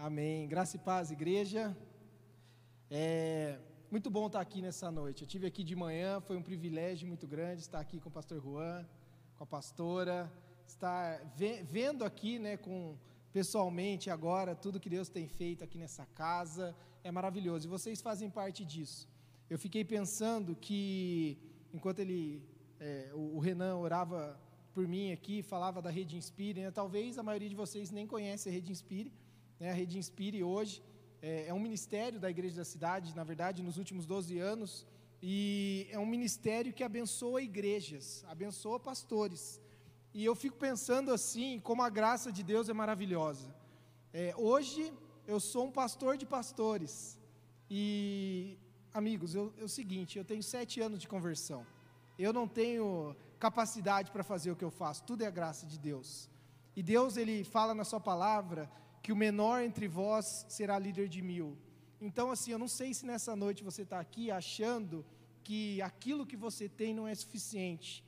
[0.00, 0.46] Amém.
[0.46, 1.76] Graça e paz, igreja.
[2.88, 3.58] É
[3.90, 5.22] muito bom estar aqui nessa noite.
[5.22, 8.40] Eu tive aqui de manhã, foi um privilégio muito grande estar aqui com o pastor
[8.40, 8.86] Juan,
[9.36, 10.32] com a pastora,
[10.68, 11.20] estar
[11.68, 12.96] vendo aqui, né, com
[13.32, 16.76] pessoalmente agora tudo que Deus tem feito aqui nessa casa.
[17.02, 19.08] É maravilhoso e vocês fazem parte disso.
[19.50, 21.36] Eu fiquei pensando que
[21.74, 22.40] enquanto ele,
[22.78, 24.38] é, o, Renan orava
[24.72, 28.48] por mim aqui, falava da Rede Inspire, né, talvez a maioria de vocês nem conhece
[28.48, 29.12] a Rede Inspire.
[29.58, 29.70] Né?
[29.70, 30.82] A Rede Inspire hoje
[31.20, 34.86] é, é um ministério da Igreja da Cidade, na verdade, nos últimos 12 anos,
[35.20, 39.60] e é um ministério que abençoa igrejas, abençoa pastores.
[40.14, 43.52] E eu fico pensando assim, como a graça de Deus é maravilhosa.
[44.12, 44.92] É, hoje
[45.26, 47.18] eu sou um pastor de pastores.
[47.68, 48.56] E,
[48.94, 51.66] amigos, eu, é o seguinte: eu tenho sete anos de conversão.
[52.18, 55.78] Eu não tenho capacidade para fazer o que eu faço, tudo é a graça de
[55.78, 56.28] Deus.
[56.74, 58.70] E Deus, Ele fala na Sua palavra
[59.08, 61.56] que o menor entre vós será líder de mil.
[61.98, 65.02] Então, assim, eu não sei se nessa noite você está aqui achando
[65.42, 68.04] que aquilo que você tem não é suficiente.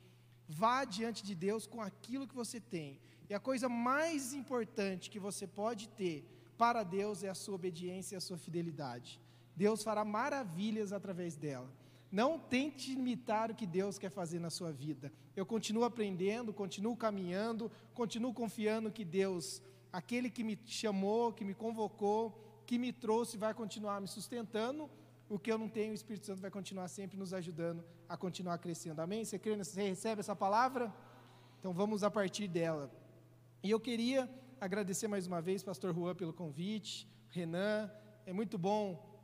[0.47, 2.99] Vá diante de Deus com aquilo que você tem.
[3.27, 6.23] E a coisa mais importante que você pode ter
[6.55, 9.19] para Deus é a sua obediência e a sua fidelidade.
[9.55, 11.73] Deus fará maravilhas através dela.
[12.11, 15.11] Não tente imitar o que Deus quer fazer na sua vida.
[15.35, 21.53] Eu continuo aprendendo, continuo caminhando, continuo confiando que Deus aquele que me chamou, que me
[21.53, 24.89] convocou, que me trouxe, vai continuar me sustentando.
[25.29, 28.57] O que eu não tenho, o Espírito Santo vai continuar sempre nos ajudando a continuar
[28.57, 28.99] crescendo.
[29.01, 29.23] Amém?
[29.23, 30.93] Você crê, você recebe essa palavra?
[31.59, 32.91] Então vamos a partir dela.
[33.63, 37.89] E eu queria agradecer mais uma vez, Pastor Juan, pelo convite, Renan.
[38.25, 38.83] É muito bom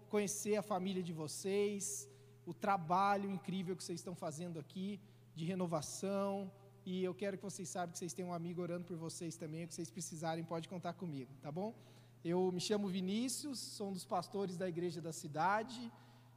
[0.10, 2.10] conhecer a família de vocês,
[2.46, 5.02] o trabalho incrível que vocês estão fazendo aqui
[5.36, 6.52] de renovação,
[6.90, 9.66] e eu quero que vocês saibam que vocês têm um amigo orando por vocês também.
[9.66, 11.76] O que vocês precisarem, pode contar comigo, tá bom?
[12.24, 15.92] Eu me chamo Vinícius, sou um dos pastores da igreja da cidade,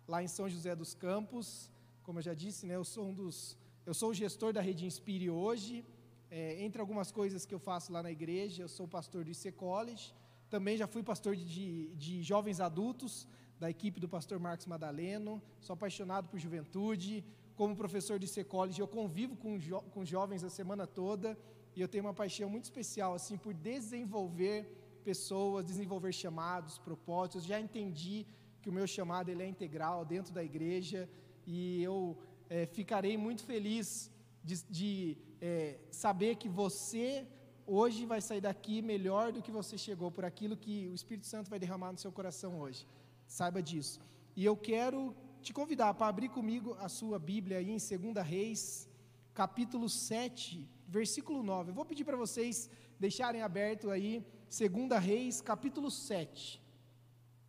[0.09, 1.71] lá em São José dos Campos.
[2.03, 3.57] Como eu já disse, né, eu sou um dos,
[3.87, 5.85] eu sou o gestor da Rede Inspire hoje.
[6.29, 9.53] É, entre algumas coisas que eu faço lá na igreja, eu sou pastor do IC
[9.53, 10.13] College.
[10.55, 13.29] Também já fui pastor de, de, jovens adultos
[13.61, 15.41] da equipe do pastor Marcos Madaleno.
[15.61, 17.25] Sou apaixonado por juventude
[17.61, 21.29] como professor de C College, eu convivo com, jo com jovens a semana toda
[21.77, 24.59] e eu tenho uma paixão muito especial assim por desenvolver
[25.05, 27.45] pessoas, desenvolver chamados, propósitos.
[27.45, 28.19] Já entendi
[28.63, 31.01] que o meu chamado ele é integral dentro da igreja
[31.47, 32.17] e eu
[32.49, 34.11] é, ficarei muito feliz
[34.43, 37.27] de, de é, saber que você
[37.67, 41.51] hoje vai sair daqui melhor do que você chegou por aquilo que o Espírito Santo
[41.51, 42.89] vai derramar no seu coração hoje.
[43.27, 44.01] Saiba disso.
[44.35, 48.89] E eu quero te convidar para abrir comigo a sua Bíblia aí em 2 Reis,
[49.33, 51.71] capítulo 7, versículo 9.
[51.71, 52.69] Eu vou pedir para vocês
[52.99, 56.61] deixarem aberto aí 2 Reis, capítulo 7.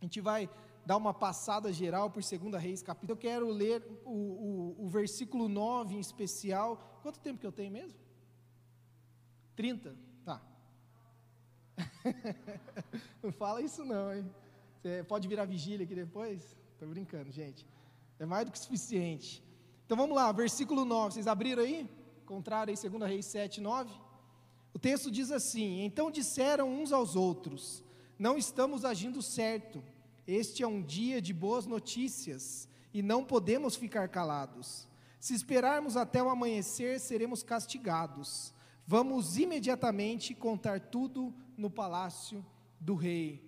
[0.00, 0.48] A gente vai
[0.86, 3.12] dar uma passada geral por 2 Reis, capítulo.
[3.12, 6.98] Eu quero ler o, o, o versículo 9 em especial.
[7.02, 7.98] Quanto tempo que eu tenho mesmo?
[9.54, 9.94] 30?
[10.24, 10.40] Tá.
[13.22, 14.28] não fala isso não, hein?
[14.80, 16.56] Você pode virar vigília aqui depois?
[16.72, 17.66] Estou brincando, gente.
[18.22, 19.42] É mais do que suficiente.
[19.84, 21.14] Então vamos lá, versículo 9.
[21.14, 21.90] Vocês abriram aí?
[22.24, 23.92] Contrário aí, 2 Reis 7, 9.
[24.72, 27.82] O texto diz assim: Então disseram uns aos outros:
[28.16, 29.82] Não estamos agindo certo.
[30.24, 34.86] Este é um dia de boas notícias e não podemos ficar calados.
[35.18, 38.54] Se esperarmos até o amanhecer, seremos castigados.
[38.86, 42.46] Vamos imediatamente contar tudo no palácio
[42.78, 43.44] do rei.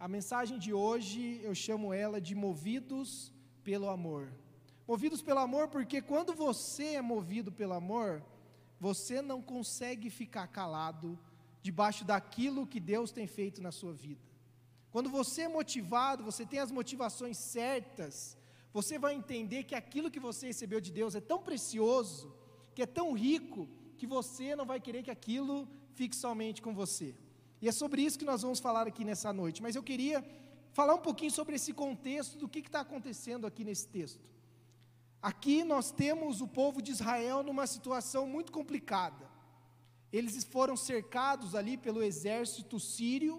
[0.00, 3.35] A mensagem de hoje eu chamo ela de Movidos
[3.66, 4.24] pelo amor.
[4.86, 8.22] Movidos pelo amor, porque quando você é movido pelo amor,
[8.78, 11.18] você não consegue ficar calado
[11.60, 14.24] debaixo daquilo que Deus tem feito na sua vida.
[14.92, 18.38] Quando você é motivado, você tem as motivações certas,
[18.72, 22.32] você vai entender que aquilo que você recebeu de Deus é tão precioso,
[22.72, 25.56] que é tão rico, que você não vai querer que aquilo
[25.98, 27.08] fique somente com você.
[27.60, 29.60] E é sobre isso que nós vamos falar aqui nessa noite.
[29.60, 30.24] Mas eu queria
[30.76, 34.26] falar um pouquinho sobre esse contexto do que está acontecendo aqui nesse texto.
[35.22, 39.26] Aqui nós temos o povo de Israel numa situação muito complicada.
[40.12, 43.34] Eles foram cercados ali pelo exército sírio,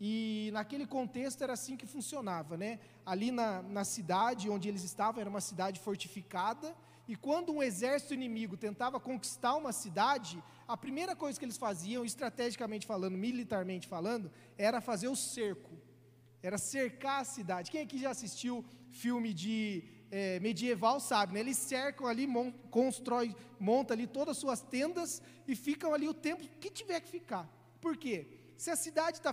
[0.00, 2.80] e naquele contexto era assim que funcionava, né?
[3.04, 6.74] Ali na, na cidade onde eles estavam, era uma cidade fortificada,
[7.06, 12.06] e quando um exército inimigo tentava conquistar uma cidade, a primeira coisa que eles faziam,
[12.06, 15.87] estrategicamente falando, militarmente falando, era fazer o cerco
[16.42, 17.70] era cercar a cidade.
[17.70, 21.40] Quem aqui já assistiu filme de é, medieval sabe, né?
[21.40, 26.14] Eles cercam ali, mon, constrói, monta ali todas as suas tendas e ficam ali o
[26.14, 27.48] tempo que tiver que ficar.
[27.80, 28.38] Por quê?
[28.58, 29.32] se a cidade está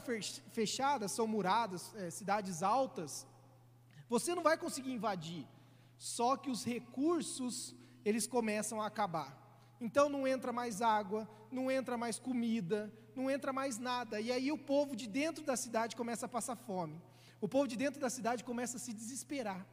[0.51, 3.25] fechada, são muradas, é, cidades altas,
[4.07, 5.47] você não vai conseguir invadir.
[5.97, 7.75] Só que os recursos,
[8.05, 9.35] eles começam a acabar.
[9.79, 14.19] Então não entra mais água, não entra mais comida, não entra mais nada.
[14.19, 17.01] E aí o povo de dentro da cidade começa a passar fome.
[17.41, 19.65] O povo de dentro da cidade começa a se desesperar.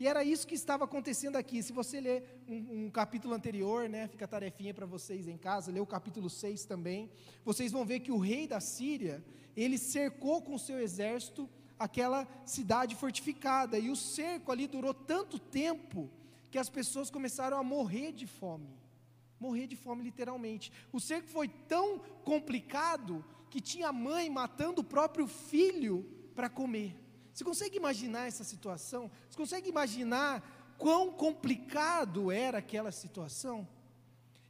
[0.00, 1.62] E era isso que estava acontecendo aqui.
[1.62, 5.80] Se você ler um, um capítulo anterior, né, fica tarefinha para vocês em casa, lê
[5.80, 7.10] o capítulo 6 também,
[7.44, 9.24] vocês vão ver que o rei da Síria,
[9.56, 16.10] ele cercou com seu exército aquela cidade fortificada, e o cerco ali durou tanto tempo
[16.50, 18.68] que as pessoas começaram a morrer de fome.
[19.40, 20.72] Morrer de fome literalmente.
[20.92, 26.04] O cerco foi tão complicado que tinha mãe matando o próprio filho
[26.34, 26.96] para comer.
[27.32, 29.10] Você consegue imaginar essa situação?
[29.28, 33.66] Você consegue imaginar quão complicado era aquela situação?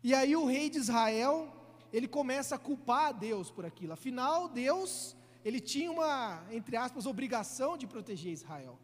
[0.03, 1.53] E aí o rei de Israel,
[1.93, 3.93] ele começa a culpar a Deus por aquilo.
[3.93, 8.79] Afinal, Deus, ele tinha uma, entre aspas, obrigação de proteger Israel.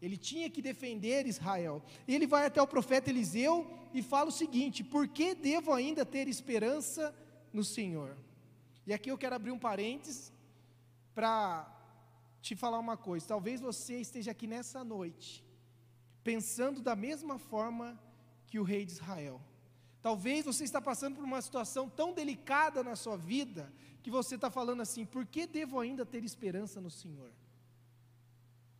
[0.00, 1.82] Ele tinha que defender Israel.
[2.06, 6.28] Ele vai até o profeta Eliseu e fala o seguinte: Por que devo ainda ter
[6.28, 7.14] esperança
[7.52, 8.16] no Senhor?
[8.86, 10.32] E aqui eu quero abrir um parênteses
[11.14, 11.72] para
[12.42, 13.26] te falar uma coisa.
[13.26, 15.44] Talvez você esteja aqui nessa noite,
[16.22, 17.98] pensando da mesma forma
[18.46, 19.40] que o rei de Israel.
[20.02, 23.72] Talvez você está passando por uma situação tão delicada na sua vida,
[24.02, 27.32] que você está falando assim: por que devo ainda ter esperança no Senhor?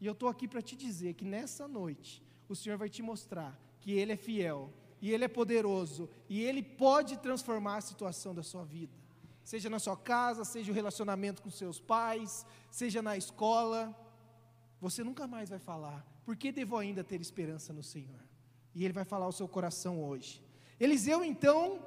[0.00, 3.58] E eu estou aqui para te dizer que nessa noite, o Senhor vai te mostrar
[3.80, 8.42] que Ele é fiel, e Ele é poderoso, e Ele pode transformar a situação da
[8.42, 9.06] sua vida
[9.46, 13.96] seja na sua casa, seja o relacionamento com seus pais, seja na escola,
[14.80, 18.20] você nunca mais vai falar, por que devo ainda ter esperança no Senhor?
[18.74, 20.42] E Ele vai falar ao seu coração hoje.
[20.80, 21.80] Eliseu, então,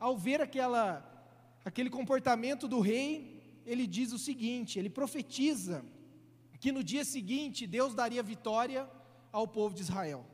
[0.00, 0.88] ao ver aquela,
[1.64, 5.84] aquele comportamento do rei, ele diz o seguinte: ele profetiza
[6.66, 8.90] que no dia seguinte Deus daria vitória
[9.30, 10.26] ao povo de Israel,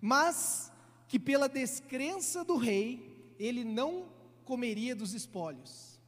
[0.00, 0.72] mas
[1.06, 4.08] que pela descrença do rei, ele não
[4.42, 6.00] comeria dos espólios.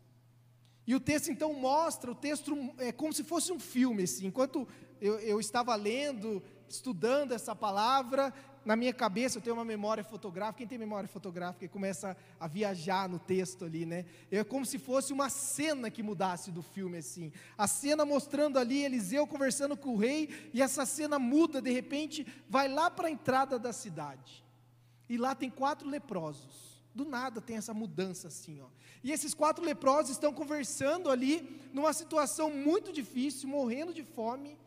[0.87, 4.27] E o texto então mostra, o texto é como se fosse um filme, assim.
[4.27, 4.67] Enquanto
[4.99, 8.33] eu, eu estava lendo, estudando essa palavra,
[8.65, 10.59] na minha cabeça eu tenho uma memória fotográfica.
[10.59, 14.05] Quem tem memória fotográfica começa a viajar no texto ali, né?
[14.31, 17.33] É como se fosse uma cena que mudasse do filme, assim.
[17.59, 22.27] A cena mostrando ali Eliseu conversando com o rei, e essa cena muda, de repente,
[22.49, 24.45] vai lá para a entrada da cidade.
[25.09, 26.73] E lá tem quatro leprosos.
[26.95, 28.67] Do nada tem essa mudança assim, ó.
[29.03, 34.59] E esses quatro leprosos estão conversando ali, numa situação muito difícil, morrendo de fome.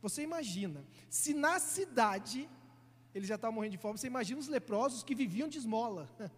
[0.00, 2.48] Você imagina, se na cidade,
[3.14, 6.08] eles já estavam morrendo de fome, você imagina os leprosos que viviam de esmola.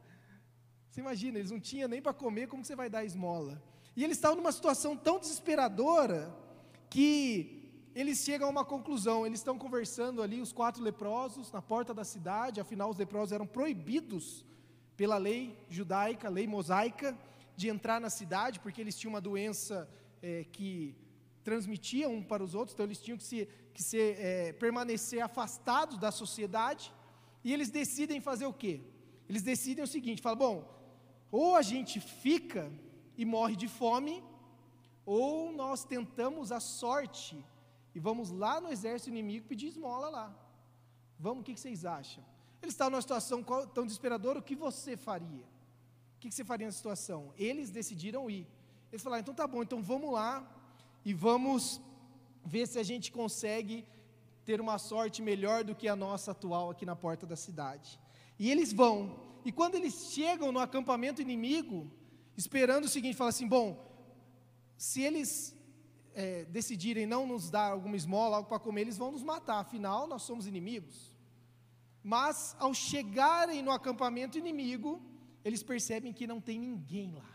[0.91, 3.61] Você imagina, eles não tinham nem para comer, como você vai dar esmola?
[3.97, 6.33] E eles estavam numa situação tão desesperadora
[6.89, 7.65] que
[7.97, 9.27] eles chegam a uma conclusão.
[9.27, 13.45] Eles estão conversando ali, os quatro leprosos, na porta da cidade, afinal, os leprosos eram
[13.45, 14.45] proibidos
[14.97, 17.19] pela lei judaica, lei mosaica,
[17.57, 19.89] de entrar na cidade, porque eles tinham uma doença
[20.23, 20.95] é, que
[21.43, 25.99] transmitia um para os outros, então eles tinham que, se, que ser, é, permanecer afastados
[25.99, 26.95] da sociedade,
[27.43, 28.81] e eles decidem fazer o quê?
[29.29, 30.57] Eles decidem o seguinte: falam, bom,
[31.31, 32.73] ou a gente fica
[33.17, 34.23] e morre de fome,
[35.05, 37.45] ou nós tentamos a sorte
[37.95, 40.37] e vamos lá no exército inimigo pedir esmola lá.
[41.19, 42.25] Vamos, o que vocês acham?
[42.61, 43.43] Ele está numa situação
[43.75, 45.45] tão desesperadora, o que você faria?
[46.17, 47.33] O que você faria nessa situação?
[47.37, 48.47] Eles decidiram ir.
[48.91, 50.49] Eles falaram, então tá bom, então vamos lá
[51.05, 51.81] e vamos
[52.45, 53.87] ver se a gente consegue
[54.45, 57.99] ter uma sorte melhor do que a nossa atual aqui na porta da cidade.
[58.39, 59.17] E eles vão.
[59.45, 61.91] E quando eles chegam no acampamento inimigo,
[62.37, 63.85] esperando o seguinte, fala assim: bom,
[64.77, 65.57] se eles
[66.15, 69.59] é, decidirem não nos dar alguma esmola, algo para comer, eles vão nos matar.
[69.61, 71.13] Afinal, nós somos inimigos.
[72.03, 75.03] Mas ao chegarem no acampamento inimigo,
[75.45, 77.35] eles percebem que não tem ninguém lá.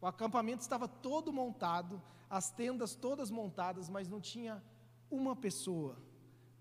[0.00, 2.02] O acampamento estava todo montado,
[2.32, 4.62] as tendas todas montadas, mas não tinha
[5.10, 5.98] uma pessoa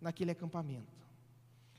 [0.01, 1.00] naquele acampamento.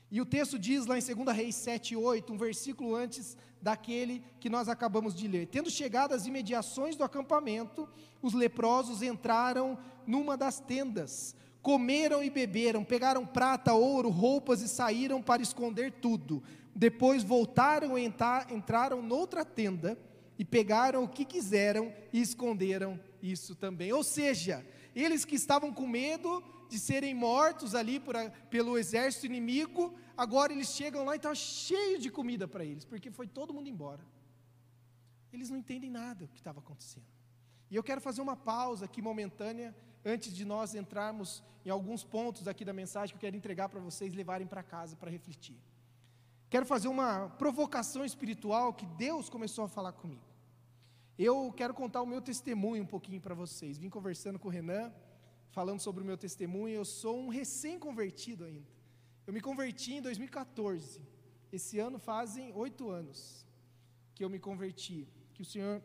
[0.09, 4.49] E o texto diz lá em 2 Reis 7, 8, um versículo antes daquele que
[4.49, 5.45] nós acabamos de ler.
[5.45, 7.87] Tendo chegado às imediações do acampamento,
[8.19, 15.21] os leprosos entraram numa das tendas, Comeram e beberam, pegaram prata, ouro, roupas e saíram
[15.21, 16.43] para esconder tudo.
[16.75, 19.97] Depois voltaram e entraram noutra tenda
[20.37, 23.93] e pegaram o que quiseram e esconderam isso também.
[23.93, 28.15] Ou seja, eles que estavam com medo de serem mortos ali por,
[28.49, 33.09] pelo exército inimigo, agora eles chegam lá e está cheio de comida para eles, porque
[33.09, 34.05] foi todo mundo embora.
[35.31, 37.05] Eles não entendem nada do que estava acontecendo.
[37.71, 39.75] E eu quero fazer uma pausa aqui momentânea,
[40.05, 43.79] antes de nós entrarmos em alguns pontos aqui da mensagem que eu quero entregar para
[43.79, 45.57] vocês levarem para casa para refletir.
[46.49, 50.32] Quero fazer uma provocação espiritual que Deus começou a falar comigo.
[51.17, 53.77] Eu quero contar o meu testemunho um pouquinho para vocês.
[53.77, 54.91] Vim conversando com o Renan,
[55.51, 56.75] falando sobre o meu testemunho.
[56.75, 58.67] Eu sou um recém-convertido ainda.
[59.27, 61.01] Eu me converti em 2014.
[61.51, 63.45] Esse ano fazem oito anos
[64.15, 65.81] que eu me converti, que o Senhor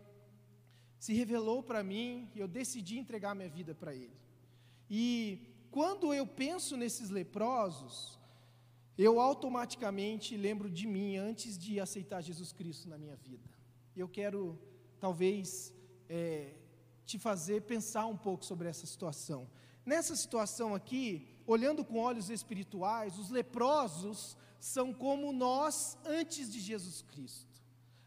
[0.98, 4.16] se revelou para mim e eu decidi entregar minha vida para Ele.
[4.90, 8.18] E quando eu penso nesses leprosos,
[8.96, 13.48] eu automaticamente lembro de mim antes de aceitar Jesus Cristo na minha vida.
[13.94, 14.58] Eu quero,
[15.00, 15.72] talvez,
[16.08, 16.54] é,
[17.04, 19.48] te fazer pensar um pouco sobre essa situação.
[19.84, 27.02] Nessa situação aqui, olhando com olhos espirituais, os leprosos são como nós antes de Jesus
[27.02, 27.62] Cristo.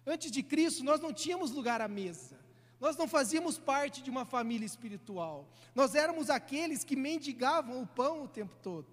[0.05, 2.39] Antes de Cristo, nós não tínhamos lugar à mesa.
[2.79, 5.47] Nós não fazíamos parte de uma família espiritual.
[5.75, 8.87] Nós éramos aqueles que mendigavam o pão o tempo todo.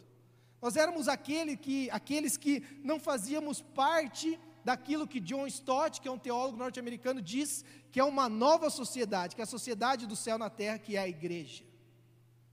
[0.60, 6.10] Nós éramos aquele que, aqueles que não fazíamos parte daquilo que John Stott, que é
[6.10, 10.36] um teólogo norte-americano, diz que é uma nova sociedade, que é a sociedade do céu
[10.36, 11.64] na terra, que é a igreja.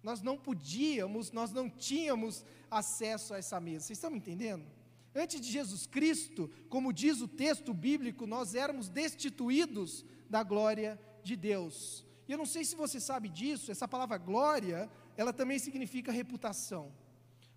[0.01, 3.87] Nós não podíamos, nós não tínhamos acesso a essa mesa.
[3.87, 4.65] Vocês estão me entendendo?
[5.13, 11.35] Antes de Jesus Cristo, como diz o texto bíblico, nós éramos destituídos da glória de
[11.35, 12.05] Deus.
[12.29, 16.93] E eu não sei se você sabe disso, essa palavra glória, ela também significa reputação.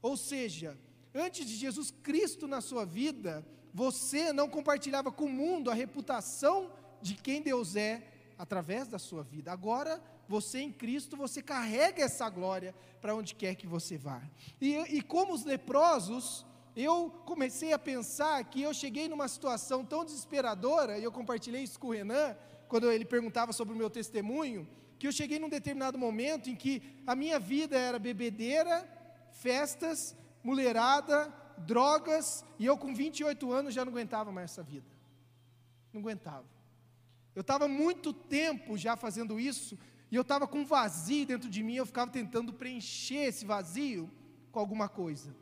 [0.02, 0.76] Ou seja,
[1.14, 3.46] antes de Jesus Cristo na sua vida,
[3.78, 6.68] você não compartilhava com o mundo a reputação
[7.00, 8.02] de quem Deus é
[8.36, 9.52] através da sua vida.
[9.52, 14.20] Agora, você em Cristo, você carrega essa glória para onde quer que você vá.
[14.60, 16.44] E, e como os leprosos,
[16.74, 21.78] eu comecei a pensar que eu cheguei numa situação tão desesperadora, e eu compartilhei isso
[21.78, 24.66] com o Renan, quando ele perguntava sobre o meu testemunho,
[24.98, 28.84] que eu cheguei num determinado momento em que a minha vida era bebedeira,
[29.30, 34.86] festas, mulherada, drogas, e eu com 28 anos já não aguentava mais essa vida.
[35.92, 36.46] Não aguentava.
[37.34, 39.78] Eu estava muito tempo já fazendo isso,
[40.10, 44.10] e eu estava com um vazio dentro de mim, eu ficava tentando preencher esse vazio
[44.50, 45.34] com alguma coisa.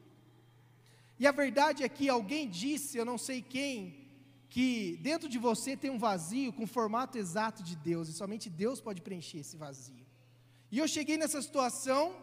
[1.19, 4.07] E a verdade é que alguém disse, eu não sei quem,
[4.49, 8.51] que dentro de você tem um vazio com o formato exato de Deus, e somente
[8.51, 10.07] Deus pode preencher esse vazio.
[10.71, 12.15] E eu cheguei nessa situação,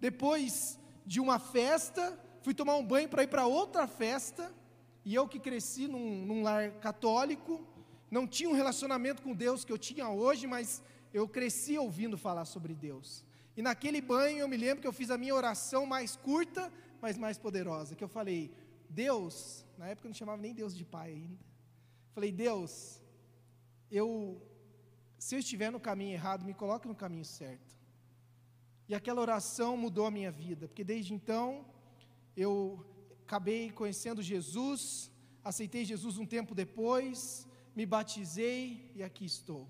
[0.00, 4.54] depois de uma festa, fui tomar um banho para ir para outra festa,
[5.04, 7.66] e eu que cresci num, num lar católico,
[8.08, 10.80] não tinha um relacionamento com Deus que eu tinha hoje, mas
[11.12, 13.24] eu cresci ouvindo falar sobre Deus.
[13.56, 16.72] E naquele banho eu me lembro que eu fiz a minha oração mais curta,
[17.02, 18.54] mas mais poderosa, que eu falei:
[18.88, 21.44] Deus, na época eu não chamava nem Deus de Pai ainda.
[22.14, 23.02] Falei, Deus,
[23.90, 24.40] eu,
[25.18, 27.74] se eu estiver no caminho errado, me coloque no caminho certo.
[28.88, 31.74] E aquela oração mudou a minha vida, porque desde então
[32.36, 32.84] eu
[33.24, 35.10] acabei conhecendo Jesus,
[35.42, 39.68] aceitei Jesus um tempo depois, me batizei e aqui estou.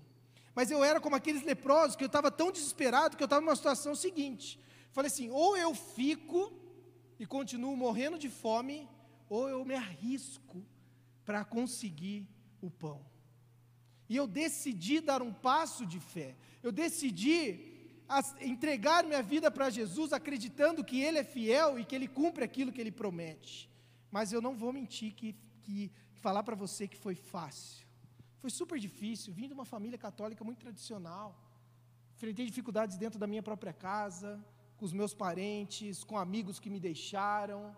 [0.53, 3.55] Mas eu era como aqueles leprosos que eu estava tão desesperado que eu estava numa
[3.55, 4.59] situação seguinte.
[4.91, 6.51] Falei assim: ou eu fico
[7.19, 8.89] e continuo morrendo de fome,
[9.29, 10.65] ou eu me arrisco
[11.23, 12.27] para conseguir
[12.61, 13.05] o pão.
[14.09, 16.35] E eu decidi dar um passo de fé.
[16.63, 17.76] Eu decidi
[18.39, 22.71] entregar minha vida para Jesus, acreditando que Ele é fiel e que Ele cumpre aquilo
[22.71, 23.69] que Ele promete.
[24.09, 27.85] Mas eu não vou mentir que, que falar para você que foi fácil.
[28.39, 29.33] Foi super difícil.
[29.33, 31.27] Vim de uma família católica muito tradicional.
[32.15, 34.43] Enfrentei dificuldades dentro da minha própria casa,
[34.77, 37.75] com os meus parentes, com amigos que me deixaram.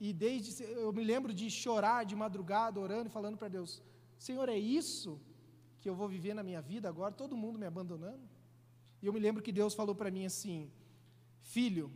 [0.00, 3.82] E desde eu me lembro de chorar de madrugada, orando e falando para Deus:
[4.18, 5.20] Senhor, é isso
[5.80, 8.37] que eu vou viver na minha vida agora, todo mundo me abandonando?
[9.02, 10.70] E eu me lembro que Deus falou para mim assim:
[11.42, 11.90] Filho,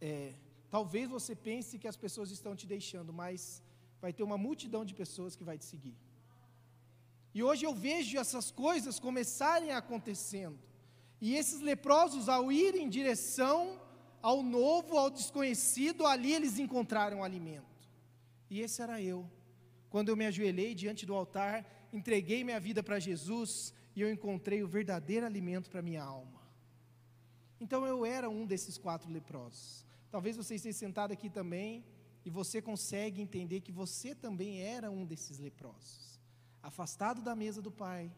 [0.00, 0.34] é,
[0.70, 3.62] talvez você pense que as pessoas estão te deixando, mas
[4.00, 5.96] vai ter uma multidão de pessoas que vai te seguir.
[7.34, 10.58] E hoje eu vejo essas coisas começarem acontecendo.
[11.20, 13.80] E esses leprosos, ao irem em direção
[14.22, 17.76] ao novo, ao desconhecido, ali eles encontraram alimento.
[18.50, 19.28] E esse era eu.
[19.88, 24.62] Quando eu me ajoelhei diante do altar, entreguei minha vida para Jesus e eu encontrei
[24.62, 26.42] o verdadeiro alimento para minha alma.
[27.58, 29.86] Então eu era um desses quatro leprosos.
[30.10, 31.82] Talvez você esteja sentado aqui também
[32.22, 36.20] e você consegue entender que você também era um desses leprosos.
[36.62, 38.12] Afastado da mesa do Pai,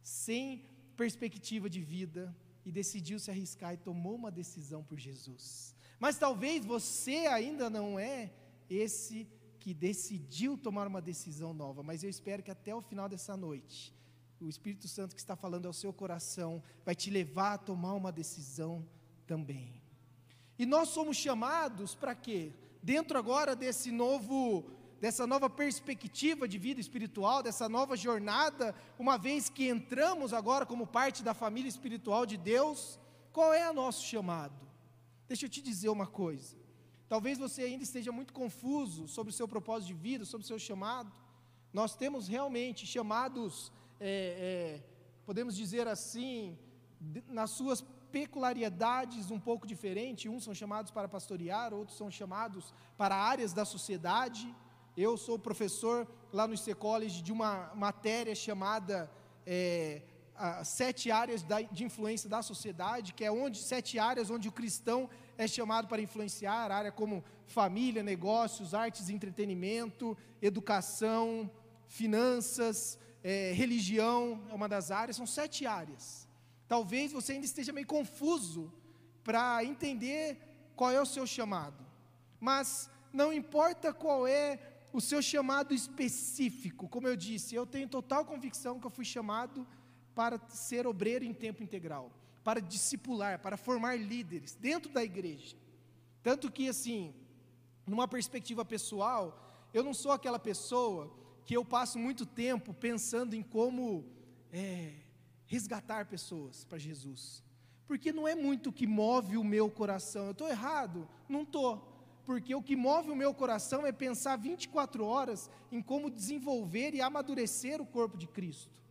[0.00, 0.64] sem
[0.96, 5.74] perspectiva de vida e decidiu se arriscar e tomou uma decisão por Jesus.
[5.98, 8.32] Mas talvez você ainda não é
[8.70, 9.26] esse
[9.58, 13.96] que decidiu tomar uma decisão nova, mas eu espero que até o final dessa noite
[14.40, 18.12] o Espírito Santo que está falando ao seu coração vai te levar a tomar uma
[18.12, 18.86] decisão
[19.26, 19.82] também.
[20.58, 22.52] E nós somos chamados para quê?
[22.82, 29.48] Dentro agora desse novo dessa nova perspectiva de vida espiritual, dessa nova jornada, uma vez
[29.48, 32.98] que entramos agora como parte da família espiritual de Deus,
[33.32, 34.66] qual é o nosso chamado?
[35.28, 36.56] Deixa eu te dizer uma coisa.
[37.08, 40.58] Talvez você ainda esteja muito confuso sobre o seu propósito de vida, sobre o seu
[40.58, 41.12] chamado.
[41.72, 44.82] Nós temos realmente chamados, é, é,
[45.24, 46.58] podemos dizer assim,
[47.28, 50.30] nas suas peculiaridades um pouco diferentes.
[50.30, 54.54] Uns são chamados para pastorear, outros são chamados para áreas da sociedade.
[54.96, 59.10] Eu sou professor lá no IC College de uma matéria chamada
[59.44, 60.02] é,
[60.64, 65.08] Sete Áreas da, de Influência da Sociedade, que é onde sete áreas onde o cristão
[65.38, 71.50] é chamado para influenciar, área como família, negócios, artes e entretenimento, educação,
[71.86, 76.28] finanças, é, religião, é uma das áreas, são sete áreas.
[76.68, 78.72] Talvez você ainda esteja meio confuso
[79.24, 80.38] para entender
[80.76, 81.84] qual é o seu chamado,
[82.38, 84.60] mas não importa qual é
[84.92, 89.66] o seu chamado específico, como eu disse, eu tenho total convicção que eu fui chamado
[90.14, 92.12] para ser obreiro em tempo integral,
[92.44, 95.56] para discipular, para formar líderes dentro da igreja.
[96.22, 97.12] Tanto que, assim,
[97.84, 101.12] numa perspectiva pessoal, eu não sou aquela pessoa
[101.46, 104.04] que eu passo muito tempo pensando em como
[104.52, 104.92] é,
[105.46, 107.42] resgatar pessoas para Jesus.
[107.86, 110.26] Porque não é muito o que move o meu coração.
[110.26, 111.08] Eu estou errado?
[111.28, 116.10] Não estou porque o que move o meu coração é pensar 24 horas em como
[116.10, 118.82] desenvolver e amadurecer o corpo de Cristo.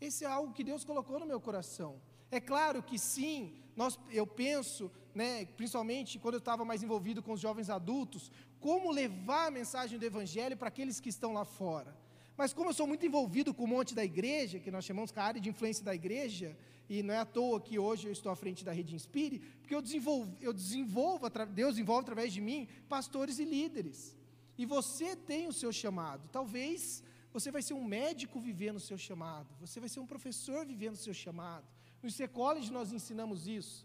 [0.00, 2.00] Esse é algo que Deus colocou no meu coração.
[2.30, 7.32] É claro que sim, nós, eu penso, né, principalmente quando eu estava mais envolvido com
[7.32, 11.96] os jovens adultos, como levar a mensagem do Evangelho para aqueles que estão lá fora.
[12.36, 15.24] Mas como eu sou muito envolvido com o monte da igreja, que nós chamamos a
[15.24, 16.56] área de influência da igreja,
[16.88, 19.74] e não é à toa que hoje eu estou à frente da Rede Inspire, porque
[19.74, 24.16] eu desenvolvo, eu desenvolvo Deus envolve através de mim pastores e líderes.
[24.56, 26.28] E você tem o seu chamado.
[26.30, 30.64] Talvez você vai ser um médico vivendo o seu chamado, você vai ser um professor
[30.64, 31.66] vivendo o seu chamado.
[32.00, 33.84] No IC College nós ensinamos isso,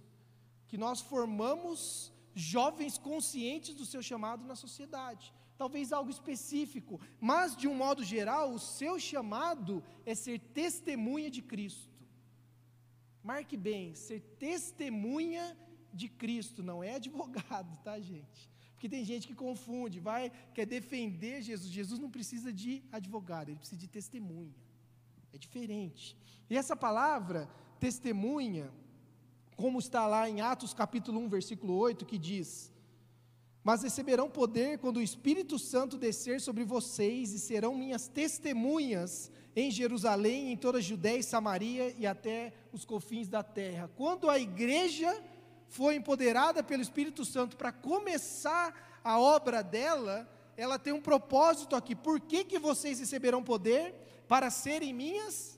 [0.68, 7.68] que nós formamos jovens conscientes do seu chamado na sociedade talvez algo específico, mas de
[7.68, 11.94] um modo geral, o seu chamado é ser testemunha de Cristo.
[13.24, 15.58] Marque bem, ser testemunha
[15.94, 18.52] de Cristo, não é advogado, tá, gente?
[18.74, 21.72] Porque tem gente que confunde, vai, quer defender Jesus.
[21.72, 24.54] Jesus não precisa de advogado, ele precisa de testemunha.
[25.32, 26.18] É diferente.
[26.50, 28.70] E essa palavra, testemunha,
[29.56, 32.74] como está lá em Atos capítulo 1, versículo 8, que diz:
[33.64, 39.72] mas receberão poder quando o Espírito Santo descer sobre vocês e serão minhas testemunhas em
[39.72, 43.90] Jerusalém, em toda a Judéia e Samaria e até os confins da terra.
[43.96, 45.16] Quando a igreja
[45.70, 51.96] foi empoderada pelo Espírito Santo para começar a obra dela, ela tem um propósito aqui.
[51.96, 53.96] Por que, que vocês receberão poder?
[54.28, 55.53] Para serem minhas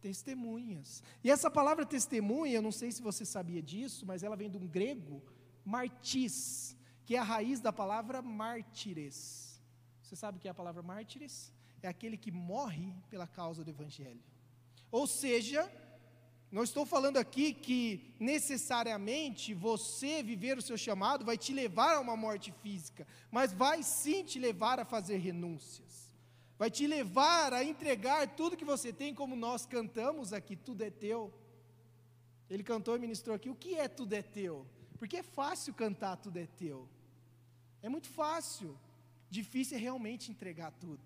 [0.00, 1.02] testemunhas.
[1.22, 4.56] E essa palavra testemunha, eu não sei se você sabia disso, mas ela vem de
[4.56, 5.22] um grego,
[5.64, 9.60] martis, que é a raiz da palavra mártires.
[10.02, 11.52] Você sabe o que é a palavra mártires?
[11.82, 14.22] É aquele que morre pela causa do Evangelho.
[14.90, 15.70] Ou seja,
[16.50, 22.00] não estou falando aqui que necessariamente você viver o seu chamado vai te levar a
[22.00, 25.85] uma morte física, mas vai sim te levar a fazer renúncias.
[26.58, 30.90] Vai te levar a entregar tudo que você tem, como nós cantamos aqui, tudo é
[30.90, 31.32] teu.
[32.48, 34.66] Ele cantou e ministrou aqui, o que é tudo é teu?
[34.98, 36.88] Porque é fácil cantar tudo é teu.
[37.82, 38.78] É muito fácil.
[39.28, 41.04] Difícil é realmente entregar tudo.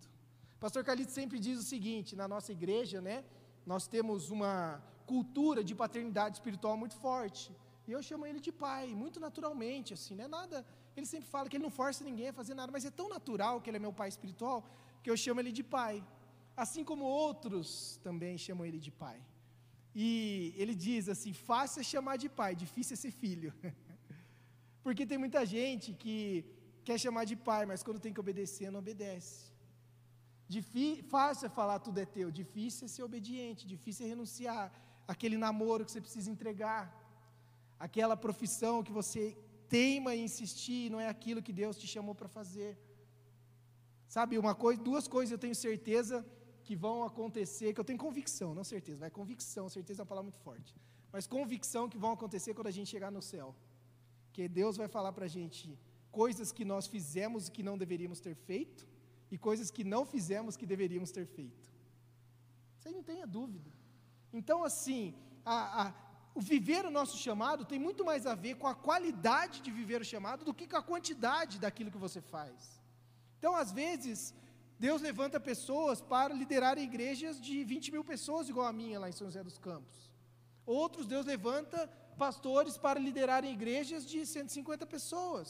[0.61, 3.25] Pastor Carlito sempre diz o seguinte: na nossa igreja, né,
[3.67, 7.51] nós temos uma cultura de paternidade espiritual muito forte.
[7.89, 10.65] E eu chamo ele de pai, muito naturalmente, assim, não é nada.
[10.97, 13.61] Ele sempre fala que ele não força ninguém a fazer nada, mas é tão natural
[13.61, 14.65] que ele é meu pai espiritual
[15.03, 15.95] que eu chamo ele de pai.
[16.57, 19.19] Assim como outros também chamam ele de pai.
[19.95, 23.53] E ele diz assim: fácil é chamar de pai, difícil é ser filho.
[24.85, 26.45] Porque tem muita gente que
[26.85, 29.51] quer chamar de pai, mas quando tem que obedecer, não obedece.
[30.55, 34.73] Difí fácil é falar tudo é teu, difícil é ser obediente, difícil é renunciar
[35.07, 36.83] aquele namoro que você precisa entregar,
[37.79, 39.23] aquela profissão que você
[39.69, 42.73] teima em insistir, não é aquilo que Deus te chamou para fazer.
[44.15, 46.17] Sabe, uma coisa, duas coisas eu tenho certeza
[46.65, 50.29] que vão acontecer, que eu tenho convicção, não certeza, vai convicção, certeza é uma palavra
[50.31, 50.75] muito forte,
[51.13, 53.55] mas convicção que vão acontecer quando a gente chegar no céu.
[54.33, 55.79] Que Deus vai falar para a gente,
[56.11, 58.85] coisas que nós fizemos que não deveríamos ter feito,
[59.31, 61.71] e coisas que não fizemos que deveríamos ter feito.
[62.77, 63.71] Você não tenha dúvida.
[64.33, 65.95] Então, assim, a, a,
[66.35, 70.01] o viver o nosso chamado tem muito mais a ver com a qualidade de viver
[70.01, 72.80] o chamado do que com a quantidade daquilo que você faz.
[73.41, 74.35] Então, às vezes,
[74.79, 79.17] Deus levanta pessoas para liderar igrejas de 20 mil pessoas, igual a minha lá em
[79.19, 79.99] São José dos Campos.
[80.67, 81.79] Outros, Deus levanta
[82.19, 85.49] pastores para liderarem igrejas de 150 pessoas.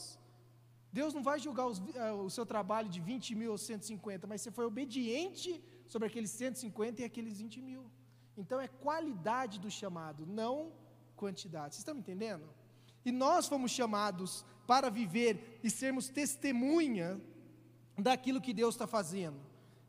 [0.92, 4.40] Deus não vai julgar os, uh, o seu trabalho de 20 mil ou 150, mas
[4.40, 7.90] você foi obediente sobre aqueles 150 e aqueles 20 mil.
[8.36, 10.72] Então é qualidade do chamado, não
[11.16, 11.74] quantidade.
[11.74, 12.48] Vocês estão me entendendo?
[13.04, 17.20] E nós fomos chamados para viver e sermos testemunha
[18.02, 19.40] daquilo que Deus está fazendo.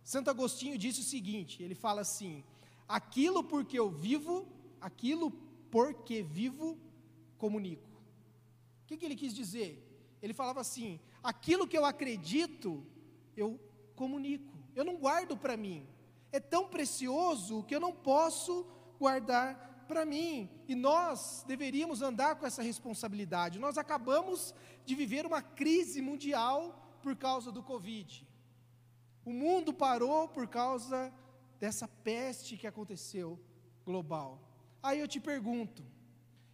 [0.04, 2.44] Santo Agostinho disse o seguinte: ele fala assim:
[2.88, 4.48] aquilo porque eu vivo,
[4.80, 5.32] aquilo
[5.70, 6.78] porque vivo,
[7.38, 7.90] comunico.
[8.84, 9.72] O que, que ele quis dizer?
[10.22, 12.86] Ele falava assim: aquilo que eu acredito,
[13.36, 13.60] eu
[13.96, 15.88] comunico, eu não guardo para mim.
[16.32, 18.66] É tão precioso que eu não posso
[19.00, 20.50] guardar para mim.
[20.68, 23.60] E nós deveríamos andar com essa responsabilidade.
[23.60, 28.28] Nós acabamos de viver uma crise mundial por causa do Covid.
[29.26, 31.14] O mundo parou por causa
[31.60, 33.40] dessa peste que aconteceu
[33.86, 34.40] global.
[34.82, 35.84] Aí eu te pergunto: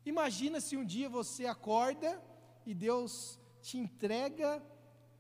[0.06, 2.22] imagina se um dia você acorda
[2.66, 4.62] e Deus te entrega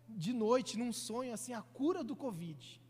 [0.09, 2.81] de noite, num sonho, assim, a cura do Covid.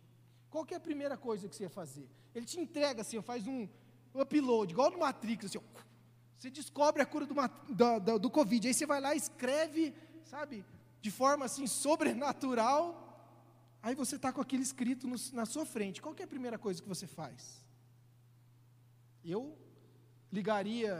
[0.49, 2.07] Qual é a primeira coisa que você ia fazer?
[2.33, 3.67] Ele te entrega assim, faz um
[4.13, 5.59] upload, igual no Matrix, assim,
[6.37, 7.35] você descobre a cura do,
[7.99, 10.63] do, do Covid, aí você vai lá e escreve, sabe,
[11.07, 12.81] de forma assim sobrenatural,
[13.81, 16.01] aí você está com aquele escrito no, na sua frente.
[16.01, 17.41] Qual é a primeira coisa que você faz?
[19.33, 19.41] Eu
[20.37, 20.93] ligaria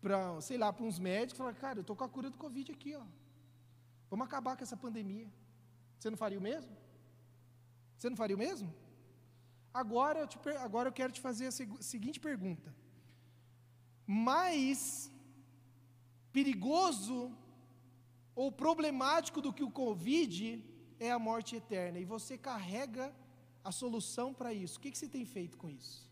[0.00, 2.38] para, sei lá, para uns médicos e falar, cara, eu estou com a cura do
[2.44, 3.04] Covid aqui, ó.
[4.08, 5.28] Vamos acabar com essa pandemia.
[5.98, 6.72] Você não faria o mesmo?
[7.98, 8.72] Você não faria o mesmo?
[9.74, 11.56] Agora eu, te, agora eu quero te fazer a
[11.92, 12.72] seguinte pergunta:
[14.06, 15.10] mais
[16.32, 17.18] perigoso
[18.36, 20.62] ou problemático do que o Covid
[21.00, 23.12] é a morte eterna, e você carrega
[23.64, 24.78] a solução para isso.
[24.78, 26.08] O que, que você tem feito com isso?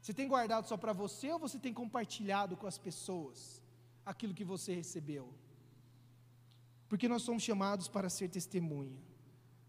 [0.00, 3.62] Você tem guardado só para você ou você tem compartilhado com as pessoas
[4.06, 5.32] aquilo que você recebeu?
[6.88, 8.98] Porque nós somos chamados para ser testemunha.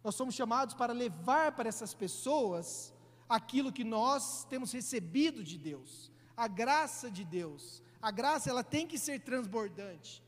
[0.01, 2.93] Nós somos chamados para levar para essas pessoas
[3.27, 7.83] aquilo que nós temos recebido de Deus, a graça de Deus.
[8.01, 10.23] A graça ela tem que ser transbordante.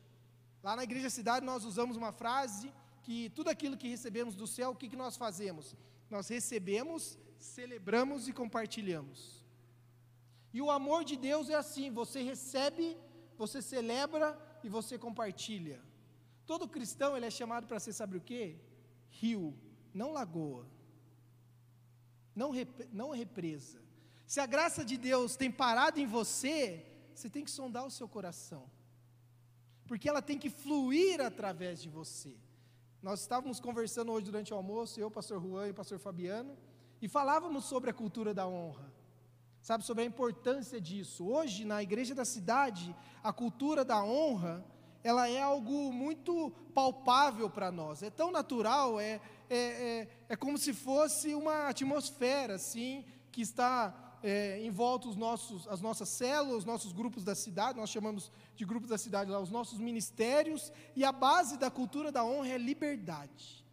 [0.62, 2.72] Lá na igreja cidade nós usamos uma frase
[3.02, 5.74] que tudo aquilo que recebemos do céu, o que, que nós fazemos?
[6.08, 9.42] Nós recebemos, celebramos e compartilhamos.
[10.52, 12.96] E o amor de Deus é assim: você recebe,
[13.36, 15.82] você celebra e você compartilha.
[16.46, 18.56] Todo cristão ele é chamado para ser, sabe o quê?
[19.10, 19.56] Rio,
[19.92, 20.66] não lagoa,
[22.36, 23.80] não, rep, não represa.
[24.26, 28.08] Se a graça de Deus tem parado em você, você tem que sondar o seu
[28.08, 28.70] coração
[29.92, 32.34] porque ela tem que fluir através de você.
[33.02, 36.56] Nós estávamos conversando hoje durante o almoço, eu, pastor Juan e pastor Fabiano,
[37.02, 38.90] e falávamos sobre a cultura da honra.
[39.60, 41.28] Sabe, sobre a importância disso.
[41.28, 44.64] Hoje, na igreja da cidade, a cultura da honra,
[45.04, 48.02] ela é algo muito palpável para nós.
[48.02, 53.90] É tão natural, é, é, é, é como se fosse uma atmosfera, assim, que está
[54.22, 58.30] é, em volta os nossos, as nossas células, os nossos grupos da cidade, nós chamamos
[58.54, 62.50] de grupos da cidade lá, os nossos ministérios, e a base da cultura da honra
[62.50, 63.64] é liberdade.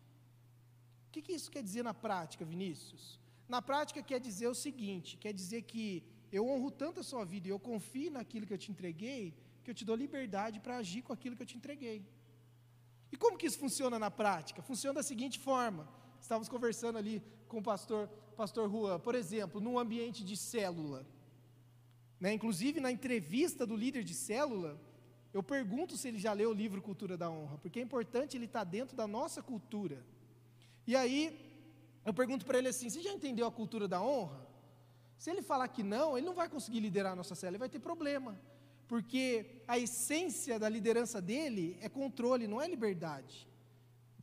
[1.07, 3.19] O que, que isso quer dizer na prática, Vinícius?
[3.47, 7.47] Na prática quer dizer o seguinte: quer dizer que eu honro tanto a sua vida
[7.47, 11.01] e eu confio naquilo que eu te entreguei, que eu te dou liberdade para agir
[11.01, 12.05] com aquilo que eu te entreguei.
[13.11, 14.61] E como que isso funciona na prática?
[14.61, 15.87] Funciona da seguinte forma:
[16.21, 18.09] estávamos conversando ali com o pastor
[18.39, 21.05] pastor Juan, por exemplo, num ambiente de célula,
[22.21, 24.79] né, inclusive na entrevista do líder de célula,
[25.33, 28.45] eu pergunto se ele já leu o livro Cultura da Honra, porque é importante ele
[28.45, 29.97] estar dentro da nossa cultura.
[30.87, 31.21] E aí,
[32.05, 34.47] eu pergunto para ele assim: você já entendeu a cultura da honra?
[35.17, 37.69] Se ele falar que não, ele não vai conseguir liderar a nossa célula, ele vai
[37.69, 38.39] ter problema.
[38.87, 43.49] Porque a essência da liderança dele é controle, não é liberdade.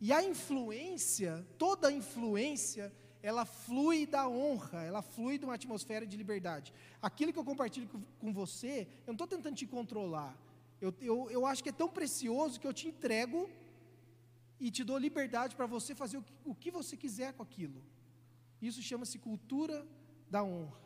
[0.00, 2.90] E a influência, toda a influência,
[3.28, 6.72] ela flui da honra, ela flui de uma atmosfera de liberdade.
[7.02, 7.88] Aquilo que eu compartilho
[8.20, 10.32] com, você, eu não estou tentando te controlar.
[10.80, 13.50] Eu, eu, eu acho que é tão precioso que eu te entrego
[14.60, 17.82] e te dou liberdade para você fazer o que, o que você quiser com aquilo.
[18.62, 19.84] Isso chama-se cultura
[20.30, 20.78] da honra.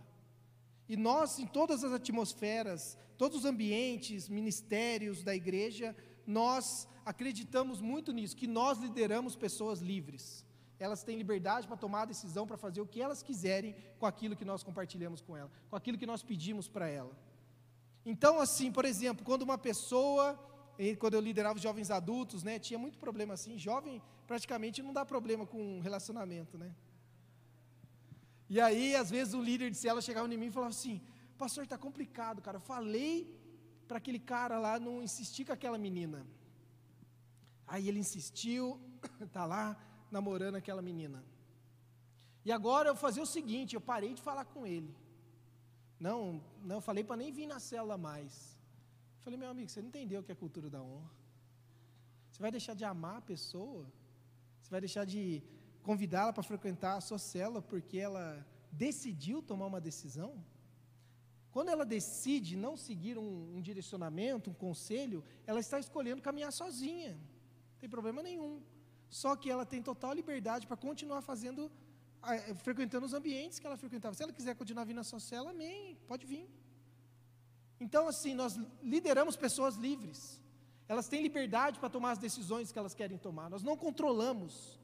[0.88, 5.94] E nós, em todas as atmosferas, todos os ambientes, ministérios da igreja,
[6.26, 10.48] nós acreditamos muito nisso, que nós lideramos pessoas livres.
[10.81, 14.35] Elas têm liberdade para tomar a decisão, para fazer o que elas quiserem com aquilo
[14.35, 17.14] que nós compartilhamos com ela, com aquilo que nós pedimos para ela.
[18.05, 20.38] Então, assim, por exemplo, quando uma pessoa,
[20.99, 25.05] quando eu liderava os jovens adultos, né, tinha muito problema assim, jovem praticamente não dá
[25.05, 26.75] problema com relacionamento, né?
[28.49, 31.01] E aí, às vezes, o líder de célula chegava em mim e falava assim:
[31.38, 32.57] Pastor, está complicado, cara.
[32.57, 33.12] Eu falei
[33.87, 36.27] para aquele cara lá não insistir com aquela menina.
[37.66, 38.81] Aí ele insistiu,
[39.21, 39.77] está lá
[40.11, 41.25] namorando aquela menina.
[42.44, 44.94] E agora eu fazer o seguinte: eu parei de falar com ele.
[45.99, 48.59] Não, não, eu falei para nem vir na célula mais.
[49.20, 51.11] Falei, meu amigo, você não entendeu o que é cultura da honra.
[52.31, 53.85] Você vai deixar de amar a pessoa?
[54.61, 55.42] Você vai deixar de
[55.83, 60.42] convidá-la para frequentar a sua célula porque ela decidiu tomar uma decisão?
[61.51, 67.12] Quando ela decide não seguir um, um direcionamento, um conselho, ela está escolhendo caminhar sozinha.
[67.14, 68.62] Não tem problema nenhum.
[69.11, 71.70] Só que ela tem total liberdade para continuar fazendo
[72.23, 74.14] eh, frequentando os ambientes que ela frequentava.
[74.14, 76.49] Se ela quiser continuar vindo na sua cela, amém, pode vir.
[77.81, 80.40] Então, assim, nós lideramos pessoas livres.
[80.87, 83.49] Elas têm liberdade para tomar as decisões que elas querem tomar.
[83.49, 84.79] Nós não controlamos,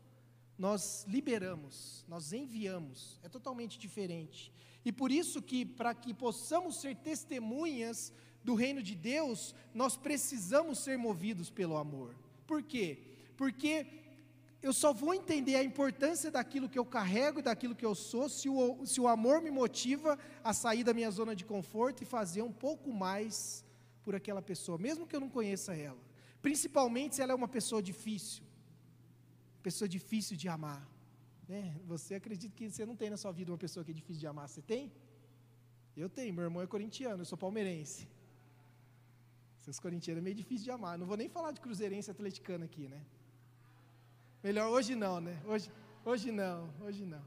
[0.59, 3.21] nós liberamos, nós enviamos.
[3.23, 4.53] É totalmente diferente.
[4.85, 8.13] E por isso que, para que possamos ser testemunhas
[8.43, 12.17] do reino de Deus, nós precisamos ser movidos pelo amor.
[12.47, 12.99] Por quê?
[13.37, 14.06] Porque
[14.67, 18.49] eu só vou entender a importância daquilo que eu carrego daquilo que eu sou se
[18.49, 22.43] o, se o amor me motiva a sair da minha zona de conforto e fazer
[22.43, 23.65] um pouco mais
[24.03, 26.03] por aquela pessoa, mesmo que eu não conheça ela.
[26.47, 28.43] Principalmente se ela é uma pessoa difícil,
[29.63, 30.83] pessoa difícil de amar.
[31.49, 31.63] Né?
[31.87, 34.27] Você acredita que você não tem na sua vida uma pessoa que é difícil de
[34.27, 34.49] amar?
[34.49, 34.93] Você tem?
[35.97, 38.09] Eu tenho, meu irmão é corintiano, eu sou palmeirense.
[39.59, 40.99] Seus corintianos é meio difícil de amar.
[40.99, 43.01] Não vou nem falar de cruzeirense atleticano aqui, né?
[44.43, 45.41] Melhor hoje não, né?
[45.47, 45.71] Hoje,
[46.05, 47.25] hoje não, hoje não.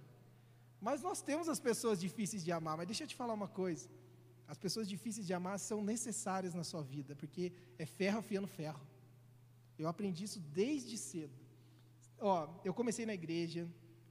[0.82, 3.90] Mas nós temos as pessoas difíceis de amar, mas deixa eu te falar uma coisa.
[4.48, 8.82] As pessoas difíceis de amar são necessárias na sua vida, porque é ferro afiando ferro.
[9.78, 11.38] Eu aprendi isso desde cedo.
[12.20, 13.68] Ó, eu comecei na igreja,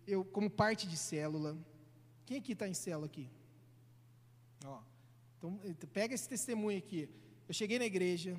[0.06, 1.56] eu como parte de célula.
[2.24, 3.28] Quem aqui está em célula aqui?
[4.64, 4.80] Ó,
[5.38, 5.58] então
[5.92, 7.08] pega esse testemunho aqui.
[7.48, 8.38] Eu cheguei na igreja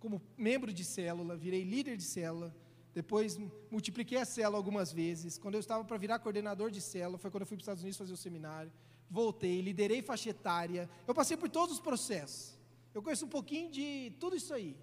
[0.00, 2.54] como membro de célula, virei líder de célula,
[2.94, 3.38] depois
[3.70, 5.38] multipliquei a célula algumas vezes.
[5.38, 7.82] Quando eu estava para virar coordenador de célula, foi quando eu fui para os Estados
[7.82, 8.72] Unidos fazer o seminário.
[9.10, 10.88] Voltei, liderei faixa etária.
[11.06, 12.58] Eu passei por todos os processos.
[12.94, 14.76] Eu conheço um pouquinho de tudo isso aí.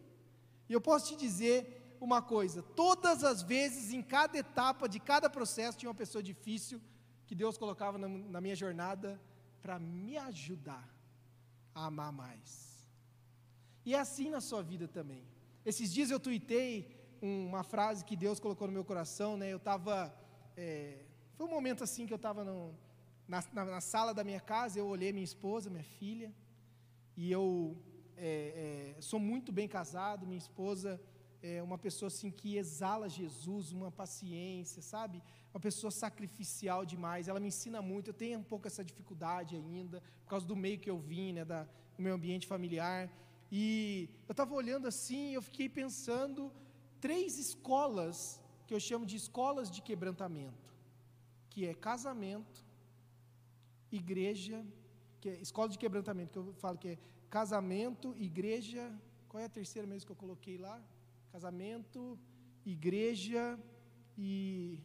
[0.67, 5.29] E eu posso te dizer uma coisa: todas as vezes, em cada etapa de cada
[5.29, 6.81] processo, tinha uma pessoa difícil
[7.27, 9.21] que Deus colocava na, na minha jornada
[9.61, 10.87] para me ajudar
[11.75, 12.87] a amar mais.
[13.85, 15.23] E é assim na sua vida também.
[15.63, 19.51] Esses dias eu tuitei uma frase que Deus colocou no meu coração, né?
[19.51, 20.13] Eu estava,
[20.55, 21.03] é,
[21.35, 22.43] foi um momento assim que eu estava
[23.27, 26.33] na, na, na, sala da minha casa, eu olhei minha esposa, minha filha,
[27.15, 27.77] e eu
[28.17, 30.99] é, é, sou muito bem casado, minha esposa
[31.41, 35.23] é uma pessoa assim que exala Jesus, uma paciência, sabe?
[35.53, 37.27] Uma pessoa sacrificial demais.
[37.27, 38.09] Ela me ensina muito.
[38.09, 41.45] Eu tenho um pouco essa dificuldade ainda por causa do meio que eu vim, né?
[41.45, 41.63] Da,
[41.95, 43.09] do meu ambiente familiar.
[43.51, 46.51] E eu estava olhando assim, eu fiquei pensando
[46.99, 50.73] três escolas que eu chamo de escolas de quebrantamento,
[51.49, 52.63] que é casamento,
[53.91, 54.65] igreja,
[55.19, 56.97] que é escola de quebrantamento, que eu falo que é
[57.29, 58.91] casamento, igreja,
[59.27, 60.81] qual é a terceira mesmo que eu coloquei lá?
[61.31, 62.17] Casamento,
[62.65, 63.59] igreja
[64.17, 64.79] e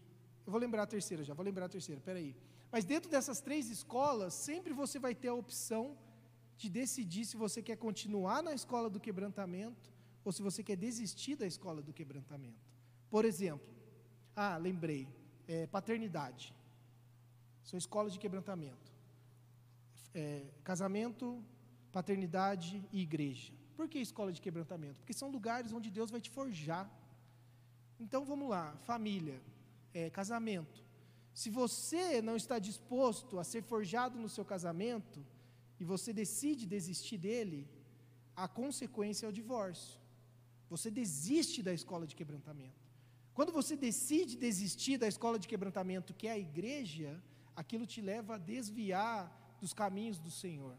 [0.46, 2.36] eu vou lembrar a terceira já, vou lembrar a terceira, peraí.
[2.70, 5.96] Mas dentro dessas três escolas, sempre você vai ter a opção
[6.56, 9.93] de decidir se você quer continuar na escola do quebrantamento
[10.24, 12.64] ou se você quer desistir da escola do quebrantamento.
[13.10, 13.68] Por exemplo,
[14.34, 15.06] ah, lembrei,
[15.46, 16.54] é, paternidade.
[17.62, 18.92] São escolas de quebrantamento.
[20.14, 21.44] É, casamento,
[21.92, 23.52] paternidade e igreja.
[23.76, 24.96] Por que escola de quebrantamento?
[25.00, 26.90] Porque são lugares onde Deus vai te forjar.
[27.98, 29.40] Então vamos lá, família,
[29.92, 30.82] é, casamento.
[31.32, 35.24] Se você não está disposto a ser forjado no seu casamento
[35.80, 37.68] e você decide desistir dele,
[38.36, 40.03] a consequência é o divórcio.
[40.68, 42.84] Você desiste da escola de quebrantamento.
[43.34, 47.22] Quando você decide desistir da escola de quebrantamento, que é a igreja,
[47.56, 50.76] aquilo te leva a desviar dos caminhos do Senhor.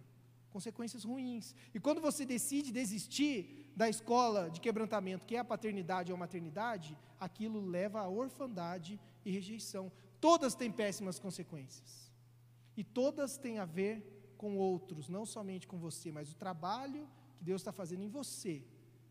[0.49, 1.53] Consequências ruins.
[1.73, 6.19] E quando você decide desistir da escola de quebrantamento, que é a paternidade ou a
[6.19, 9.91] maternidade, aquilo leva à orfandade e rejeição.
[10.21, 12.09] Todas têm péssimas consequências.
[12.77, 17.43] E todas têm a ver com outros, não somente com você, mas o trabalho que
[17.43, 18.63] Deus está fazendo em você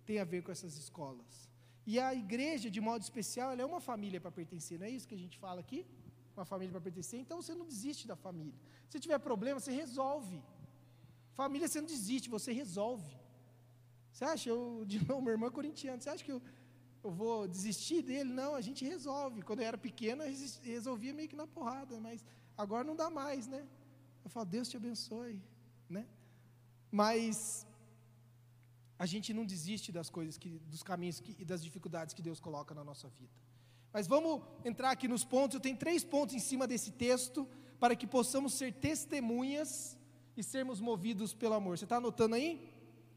[0.05, 1.49] tem a ver com essas escolas.
[1.87, 5.09] E a igreja, de modo especial, ela é uma família para pertencer, não é isso
[5.09, 5.87] que a gente fala aqui?
[6.37, 8.59] Uma família para pertencer, então você não desiste da família.
[8.89, 10.43] Se tiver problema, você resolve.
[11.35, 13.15] Família você não desiste, você resolve.
[14.13, 16.41] Você acha, eu, de novo, meu irmão é corintiano, você acha que eu,
[17.03, 18.31] eu vou desistir dele?
[18.33, 19.43] Não, a gente resolve.
[19.43, 22.25] Quando eu era pequeno, eu resolvia meio que na porrada, mas
[22.57, 23.67] agora não dá mais, né?
[24.25, 25.39] Eu falo, Deus te abençoe,
[25.89, 26.07] né?
[26.91, 27.67] Mas
[28.99, 32.41] a gente não desiste das coisas, que, dos caminhos que, e das dificuldades que Deus
[32.41, 33.33] coloca na nossa vida.
[33.93, 35.55] Mas vamos entrar aqui nos pontos.
[35.55, 39.97] Eu tenho três pontos em cima desse texto para que possamos ser testemunhas
[40.37, 41.79] e sermos movidos pelo amor.
[41.79, 42.73] Você está anotando aí?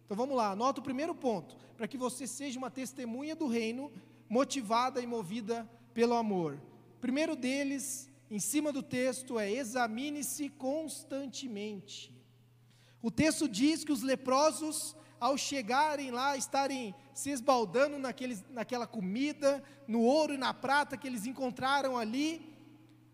[0.05, 3.91] Então vamos lá, anota o primeiro ponto, para que você seja uma testemunha do reino,
[4.29, 6.61] motivada e movida pelo amor.
[7.01, 12.13] Primeiro deles, em cima do texto, é examine-se constantemente.
[13.01, 19.63] O texto diz que os leprosos ao chegarem lá, estarem se esbaldando naqueles, naquela comida,
[19.87, 22.55] no ouro e na prata que eles encontraram ali,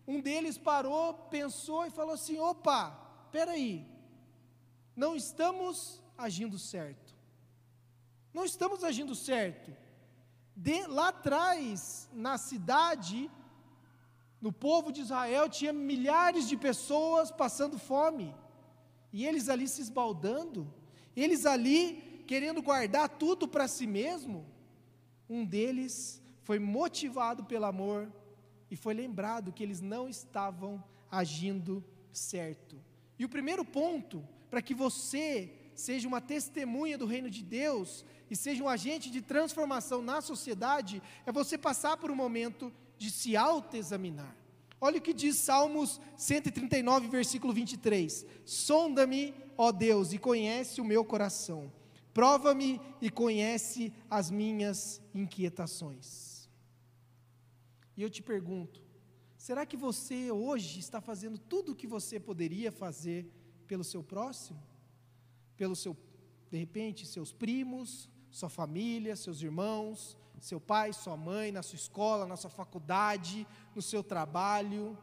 [0.06, 2.90] um deles parou, pensou e falou assim: opa,
[3.32, 3.86] peraí,
[4.94, 7.14] não estamos agindo certo.
[8.32, 9.74] Não estamos agindo certo.
[10.56, 13.30] De, lá atrás, na cidade,
[14.40, 18.34] no povo de Israel, tinha milhares de pessoas passando fome,
[19.12, 20.72] e eles ali se esbaldando.
[21.16, 24.44] Eles ali, querendo guardar tudo para si mesmo,
[25.28, 28.12] um deles foi motivado pelo amor
[28.70, 32.76] e foi lembrado que eles não estavam agindo certo.
[33.18, 38.36] E o primeiro ponto, para que você seja uma testemunha do reino de Deus e
[38.36, 43.36] seja um agente de transformação na sociedade, é você passar por um momento de se
[43.36, 44.36] autoexaminar.
[44.80, 51.04] Olha o que diz Salmos 139, versículo 23: Sonda-me, ó Deus, e conhece o meu
[51.04, 51.72] coração.
[52.12, 56.48] Prova-me e conhece as minhas inquietações.
[57.96, 58.80] E eu te pergunto:
[59.36, 63.26] será que você hoje está fazendo tudo o que você poderia fazer
[63.66, 64.62] pelo seu próximo?
[65.56, 65.96] Pelo seu,
[66.50, 72.26] de repente, seus primos, sua família, seus irmãos, seu pai, sua mãe, na sua escola,
[72.26, 74.96] na sua faculdade, no seu trabalho?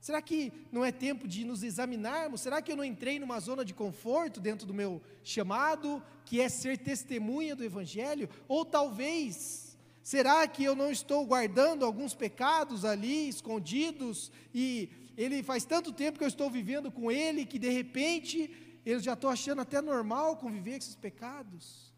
[0.00, 2.40] Será que não é tempo de nos examinarmos?
[2.40, 6.48] Será que eu não entrei numa zona de conforto dentro do meu chamado, que é
[6.48, 8.28] ser testemunha do Evangelho?
[8.46, 15.64] Ou talvez, será que eu não estou guardando alguns pecados ali, escondidos, e ele faz
[15.64, 18.50] tanto tempo que eu estou vivendo com ele, que de repente
[18.86, 21.92] eu já estou achando até normal conviver com esses pecados?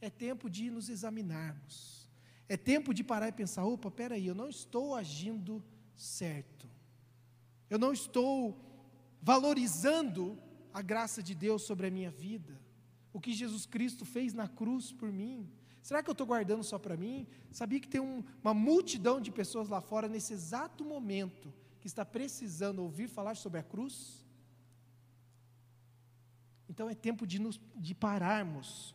[0.00, 2.08] É tempo de nos examinarmos.
[2.48, 5.64] É tempo de parar e pensar: opa, peraí, eu não estou agindo
[5.94, 6.53] certo
[7.74, 8.56] eu não estou
[9.20, 10.38] valorizando
[10.72, 12.56] a graça de Deus sobre a minha vida,
[13.12, 15.50] o que Jesus Cristo fez na cruz por mim.
[15.82, 17.26] Será que eu estou guardando só para mim?
[17.50, 22.04] Sabia que tem um, uma multidão de pessoas lá fora nesse exato momento que está
[22.04, 24.24] precisando ouvir falar sobre a cruz?
[26.68, 28.94] Então é tempo de, nos, de pararmos,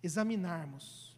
[0.00, 1.16] examinarmos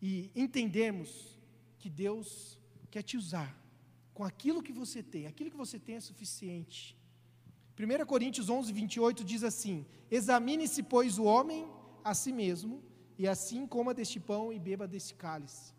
[0.00, 1.36] e entendermos
[1.76, 2.56] que Deus
[2.88, 3.67] quer te usar
[4.18, 5.28] com aquilo que você tem.
[5.28, 6.98] Aquilo que você tem é suficiente.
[7.78, 11.68] 1 Coríntios 11, 28 diz assim: Examine-se, pois, o homem
[12.02, 12.82] a si mesmo,
[13.16, 15.72] e assim coma deste pão e beba deste cálice.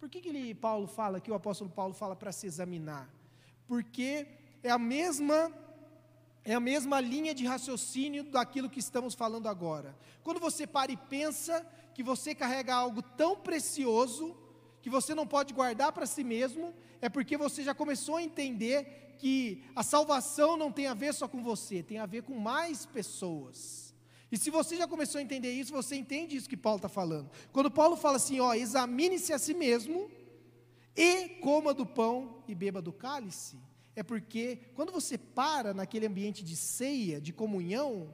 [0.00, 3.12] Por que, que ele, Paulo fala, que o apóstolo Paulo fala para se examinar?
[3.66, 4.26] Porque
[4.62, 5.52] é a mesma
[6.44, 9.94] é a mesma linha de raciocínio daquilo que estamos falando agora.
[10.24, 11.54] Quando você para e pensa
[11.94, 14.34] que você carrega algo tão precioso
[14.82, 19.14] que você não pode guardar para si mesmo, é porque você já começou a entender
[19.16, 22.84] que a salvação não tem a ver só com você, tem a ver com mais
[22.84, 23.94] pessoas.
[24.30, 27.30] E se você já começou a entender isso, você entende isso que Paulo está falando.
[27.52, 30.10] Quando Paulo fala assim, ó, examine-se a si mesmo
[30.96, 33.56] e coma do pão e beba do cálice,
[33.94, 38.12] é porque quando você para naquele ambiente de ceia, de comunhão,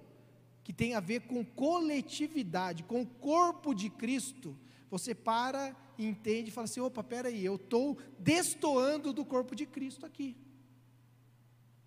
[0.63, 4.55] que tem a ver com coletividade, com o corpo de Cristo,
[4.91, 10.07] você para entende e fala assim: opa, peraí, eu estou destoando do corpo de Cristo
[10.07, 10.37] aqui.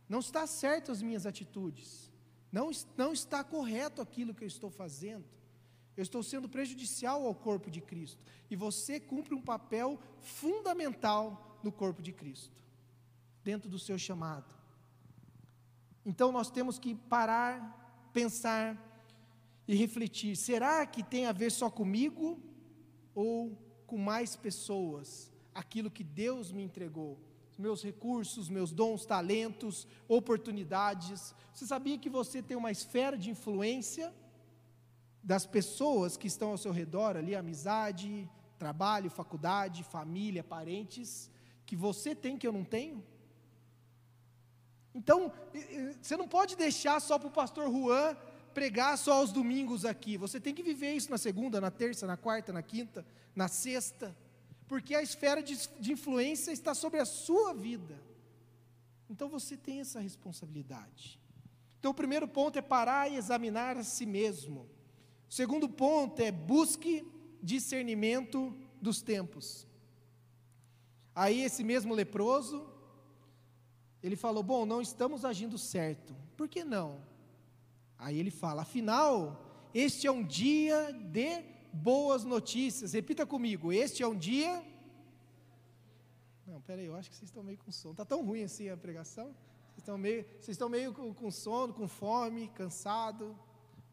[0.08, 2.12] Não está certo as minhas atitudes.
[2.52, 5.24] Não, não está correto aquilo que eu estou fazendo.
[5.96, 8.22] Eu estou sendo prejudicial ao corpo de Cristo.
[8.50, 12.56] E você cumpre um papel fundamental no corpo de Cristo,
[13.44, 14.54] dentro do seu chamado.
[16.06, 18.78] Então nós temos que parar, pensar
[19.68, 22.51] e refletir: será que tem a ver só comigo?
[23.14, 27.20] Ou com mais pessoas aquilo que Deus me entregou,
[27.58, 31.36] meus recursos, meus dons, talentos, oportunidades.
[31.54, 34.12] Você sabia que você tem uma esfera de influência
[35.24, 41.30] das pessoas que estão ao seu redor ali, amizade, trabalho, faculdade, família, parentes,
[41.66, 43.04] que você tem que eu não tenho?
[44.94, 45.32] Então,
[46.02, 48.16] você não pode deixar só para o pastor Juan
[48.54, 50.18] pregar só aos domingos aqui.
[50.18, 54.16] Você tem que viver isso na segunda, na terça, na quarta, na quinta, na sexta,
[54.68, 58.00] porque a esfera de, de influência está sobre a sua vida.
[59.10, 61.20] Então você tem essa responsabilidade.
[61.80, 64.70] Então o primeiro ponto é parar e examinar a si mesmo.
[65.30, 67.06] O segundo ponto é busque
[67.42, 69.68] discernimento dos tempos.
[71.14, 72.66] Aí esse mesmo leproso,
[74.02, 76.16] ele falou: Bom, não estamos agindo certo.
[76.38, 77.02] Por que não?
[78.02, 79.40] Aí ele fala: Afinal,
[79.74, 82.94] este é um dia de boas notícias.
[82.94, 84.66] Repita comigo: Este é um dia.
[86.48, 87.94] Não, peraí, eu acho que vocês estão meio com sono.
[87.94, 89.26] Está tão ruim assim a pregação?
[89.26, 93.38] Vocês estão meio, vocês estão meio com, com sono, com fome, cansado?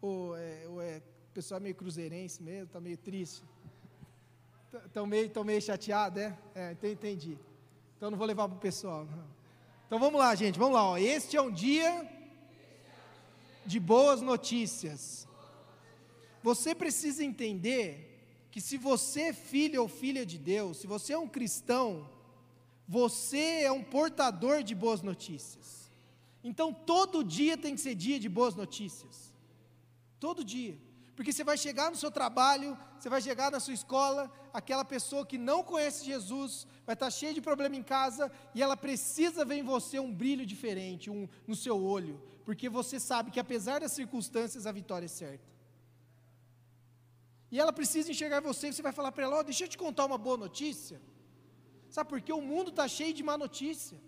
[0.00, 1.02] Ou é, ou é
[1.34, 3.44] pessoal meio cruzeirense mesmo, está meio triste?
[4.86, 6.36] Estão meio, tão meio chateado, é?
[6.54, 7.38] É, entendi.
[7.96, 9.04] Então não vou levar para o pessoal.
[9.04, 9.28] Não.
[9.86, 10.84] Então vamos lá, gente, vamos lá.
[10.84, 10.96] Ó.
[10.96, 12.17] Este é um dia
[13.68, 15.28] de boas notícias.
[16.42, 17.88] Você precisa entender
[18.50, 22.08] que se você é filho ou filha de Deus, se você é um cristão,
[22.88, 25.92] você é um portador de boas notícias.
[26.42, 29.34] Então todo dia tem que ser dia de boas notícias.
[30.18, 30.78] Todo dia.
[31.14, 35.26] Porque você vai chegar no seu trabalho, você vai chegar na sua escola, aquela pessoa
[35.26, 39.56] que não conhece Jesus, vai estar cheia de problema em casa, e ela precisa ver
[39.56, 43.92] em você um brilho diferente, um, no seu olho, porque você sabe que apesar das
[43.92, 45.46] circunstâncias, a vitória é certa.
[47.52, 50.06] E ela precisa enxergar você, você vai falar para ela: oh, deixa eu te contar
[50.06, 50.98] uma boa notícia.
[51.90, 52.32] Sabe por quê?
[52.32, 53.98] O mundo está cheio de má notícia.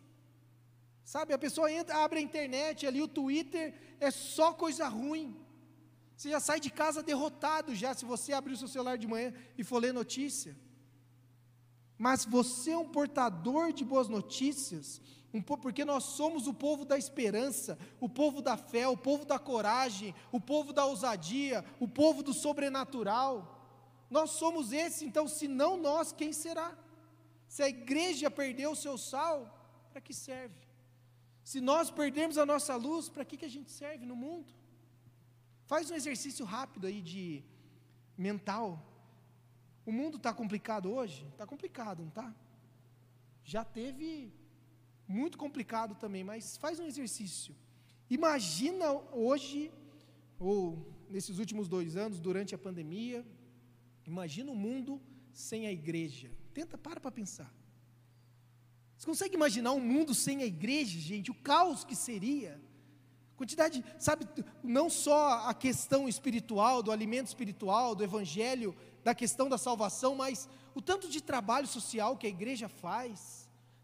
[1.04, 3.74] Sabe, a pessoa entra, abre a internet ali, o Twitter,
[4.08, 5.36] é só coisa ruim.
[6.16, 9.34] Você já sai de casa derrotado já se você abrir o seu celular de manhã
[9.58, 10.56] e for ler notícia.
[11.98, 14.98] Mas você é um portador de boas notícias,
[15.32, 19.38] um, porque nós somos o povo da esperança, o povo da fé, o povo da
[19.38, 23.56] coragem, o povo da ousadia, o povo do sobrenatural.
[24.10, 26.76] Nós somos esse, então, se não nós, quem será?
[27.46, 29.56] Se a igreja perdeu o seu sal,
[29.90, 30.68] para que serve?
[31.44, 34.52] Se nós perdermos a nossa luz, para que, que a gente serve no mundo?
[35.66, 37.44] Faz um exercício rápido aí de
[38.18, 38.84] mental.
[39.86, 41.24] O mundo está complicado hoje?
[41.28, 42.34] Está complicado, não está?
[43.44, 44.32] Já teve
[45.10, 47.54] muito complicado também, mas faz um exercício.
[48.08, 49.72] Imagina hoje,
[50.38, 53.26] ou nesses últimos dois anos, durante a pandemia,
[54.06, 55.00] imagina o mundo
[55.32, 56.30] sem a igreja.
[56.54, 57.52] Tenta, para para pensar.
[58.96, 61.30] Você consegue imaginar um mundo sem a igreja, gente?
[61.30, 62.60] O caos que seria.
[63.36, 64.28] Quantidade, sabe,
[64.62, 70.48] não só a questão espiritual, do alimento espiritual, do evangelho, da questão da salvação, mas
[70.74, 73.39] o tanto de trabalho social que a igreja faz,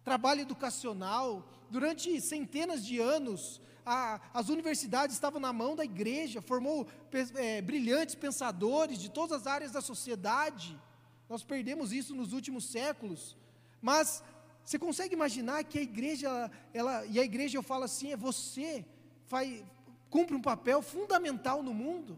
[0.06, 1.28] trabalho educacional,
[1.68, 6.86] durante centenas de anos, a, as universidades estavam na mão da igreja, formou
[7.34, 10.80] é, brilhantes pensadores de todas as áreas da sociedade.
[11.28, 13.36] Nós perdemos isso nos últimos séculos,
[13.82, 14.22] mas
[14.64, 18.86] você consegue imaginar que a igreja, ela, e a igreja eu falo assim, é você
[19.24, 19.64] faz,
[20.08, 22.16] cumpre um papel fundamental no mundo,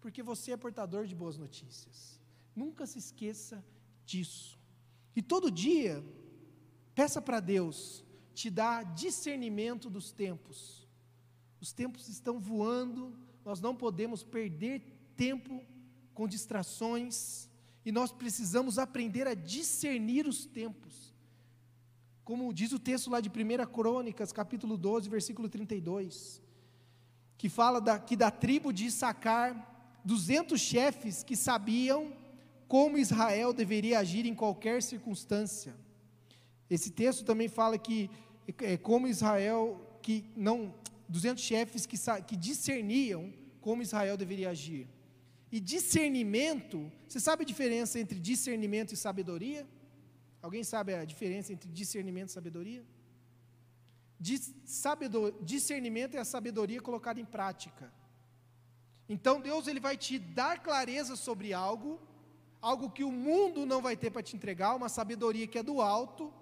[0.00, 2.20] porque você é portador de boas notícias.
[2.54, 3.64] Nunca se esqueça
[4.04, 4.58] disso.
[5.14, 6.04] E todo dia,
[6.94, 10.86] peça para Deus te dar discernimento dos tempos.
[11.60, 14.82] Os tempos estão voando, nós não podemos perder
[15.16, 15.62] tempo
[16.12, 17.48] com distrações,
[17.84, 21.14] e nós precisamos aprender a discernir os tempos
[22.24, 26.42] como diz o texto lá de 1 Crônicas, capítulo 12, versículo 32,
[27.36, 32.12] que fala da, que da tribo de Issacar, 200 chefes que sabiam
[32.66, 35.76] como Israel deveria agir em qualquer circunstância.
[36.68, 38.10] Esse texto também fala que
[38.60, 40.74] é, como Israel, que não,
[41.08, 41.96] 200 chefes que,
[42.26, 44.88] que discerniam como Israel deveria agir.
[45.50, 49.66] E discernimento, você sabe a diferença entre discernimento e sabedoria?
[50.42, 52.84] Alguém sabe a diferença entre discernimento e sabedoria?
[55.40, 57.92] discernimento é a sabedoria colocada em prática.
[59.08, 62.00] Então Deus ele vai te dar clareza sobre algo,
[62.60, 65.80] algo que o mundo não vai ter para te entregar, uma sabedoria que é do
[65.80, 66.32] alto,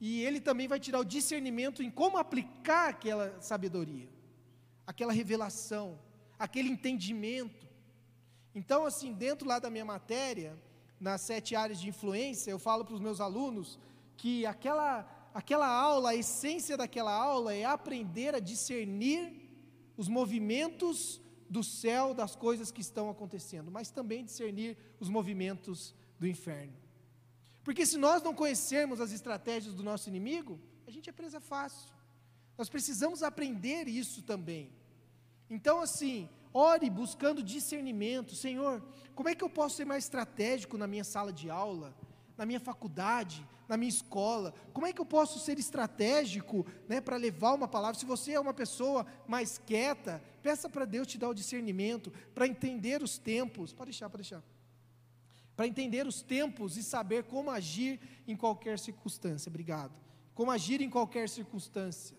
[0.00, 4.08] e ele também vai te dar o discernimento em como aplicar aquela sabedoria,
[4.86, 5.98] aquela revelação,
[6.38, 7.68] aquele entendimento.
[8.54, 10.58] Então, assim, dentro lá da minha matéria,
[10.98, 13.78] nas sete áreas de influência, eu falo para os meus alunos
[14.16, 19.50] que aquela, aquela aula, a essência daquela aula é aprender a discernir
[19.98, 26.26] os movimentos do céu das coisas que estão acontecendo, mas também discernir os movimentos do
[26.26, 26.72] inferno.
[27.62, 31.92] Porque se nós não conhecermos as estratégias do nosso inimigo, a gente é presa fácil.
[32.56, 34.70] Nós precisamos aprender isso também.
[35.48, 38.34] Então, assim, ore buscando discernimento.
[38.34, 38.82] Senhor,
[39.14, 41.94] como é que eu posso ser mais estratégico na minha sala de aula,
[42.36, 44.54] na minha faculdade, na minha escola?
[44.72, 47.98] Como é que eu posso ser estratégico né, para levar uma palavra?
[47.98, 52.46] Se você é uma pessoa mais quieta, peça para Deus te dar o discernimento, para
[52.46, 53.72] entender os tempos.
[53.72, 54.42] Pode deixar, pode deixar
[55.60, 59.50] para entender os tempos e saber como agir em qualquer circunstância.
[59.50, 59.92] Obrigado.
[60.34, 62.16] Como agir em qualquer circunstância.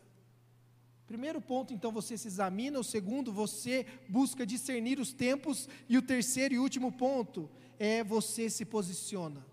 [1.08, 2.80] Primeiro ponto, então, você se examina.
[2.80, 5.68] O segundo, você busca discernir os tempos.
[5.90, 9.44] E o terceiro e último ponto é você se posiciona.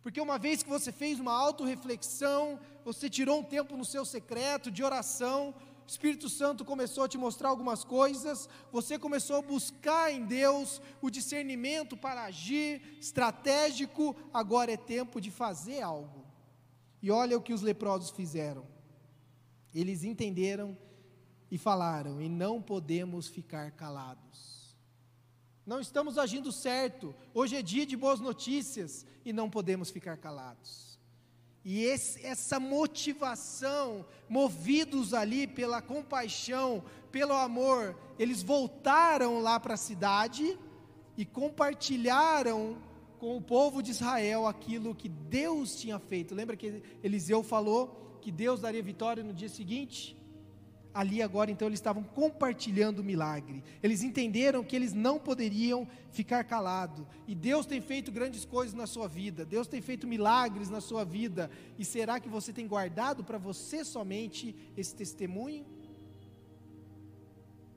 [0.00, 4.70] Porque uma vez que você fez uma autorreflexão, você tirou um tempo no seu secreto
[4.70, 5.52] de oração,
[5.88, 10.82] o Espírito Santo começou a te mostrar algumas coisas, você começou a buscar em Deus
[11.00, 16.26] o discernimento para agir estratégico, agora é tempo de fazer algo.
[17.00, 18.66] E olha o que os leprosos fizeram.
[19.74, 20.76] Eles entenderam
[21.50, 24.76] e falaram: e não podemos ficar calados.
[25.64, 27.14] Não estamos agindo certo.
[27.32, 30.87] Hoje é dia de boas notícias e não podemos ficar calados.
[31.70, 39.76] E esse, essa motivação, movidos ali pela compaixão, pelo amor, eles voltaram lá para a
[39.76, 40.58] cidade
[41.14, 42.78] e compartilharam
[43.18, 46.34] com o povo de Israel aquilo que Deus tinha feito.
[46.34, 50.17] Lembra que Eliseu falou que Deus daria vitória no dia seguinte?
[50.92, 53.62] Ali agora então eles estavam compartilhando o milagre.
[53.82, 57.06] Eles entenderam que eles não poderiam ficar calados.
[57.26, 59.44] E Deus tem feito grandes coisas na sua vida.
[59.44, 61.50] Deus tem feito milagres na sua vida.
[61.78, 65.64] E será que você tem guardado para você somente esse testemunho?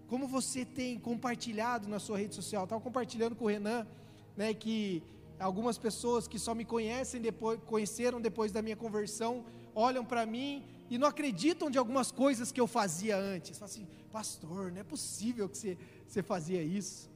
[0.08, 2.64] Como você tem compartilhado na sua rede social?
[2.64, 3.88] Estava compartilhando com o Renan,
[4.36, 5.02] né, que
[5.40, 10.64] algumas pessoas que só me conhecem depois, conheceram depois da minha conversão, olham para mim
[10.92, 13.58] e não acreditam de algumas coisas que eu fazia antes.
[13.58, 17.10] Falam assim, pastor, não é possível que você, você fazia isso.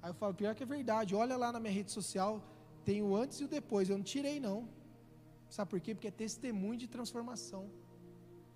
[0.00, 2.42] Aí eu falo, pior que é verdade, olha lá na minha rede social,
[2.82, 4.66] tem o antes e o depois, eu não tirei não.
[5.50, 5.94] Sabe por quê?
[5.94, 7.70] Porque é testemunho de transformação.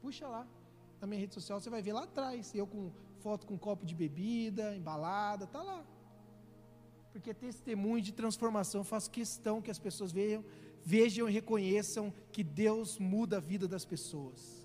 [0.01, 0.49] Puxa lá,
[1.03, 3.95] na minha rede social, você vai ver lá atrás, eu com foto com copo de
[3.95, 5.85] bebida, embalada, tá lá.
[7.13, 10.43] Porque é testemunho de transformação, eu faço questão que as pessoas vejam
[10.85, 14.65] vejam e reconheçam que Deus muda a vida das pessoas.